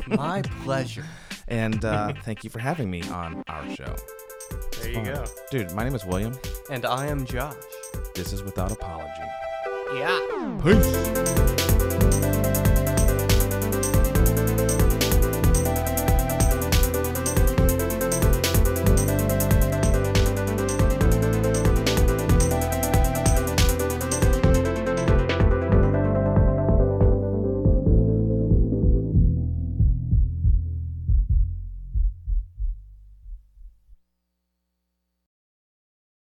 My 0.08 0.41
pleasure. 0.63 1.06
and 1.47 1.84
uh, 1.84 2.13
thank 2.24 2.43
you 2.43 2.50
for 2.50 2.60
having 2.60 2.89
me 2.89 3.04
on 3.10 3.43
our 3.47 3.69
show. 3.76 3.95
There 4.82 4.91
you 4.91 5.04
go. 5.04 5.26
dude. 5.50 5.71
My 5.74 5.84
name 5.84 5.95
is 5.95 6.06
William. 6.06 6.38
And 6.69 6.86
I 6.86 7.08
am 7.08 7.26
Josh. 7.26 7.56
This 8.15 8.34
is 8.34 8.43
without 8.43 8.71
apology. 8.71 9.12
Yeah. 9.93 10.60
Peace. 10.63 11.61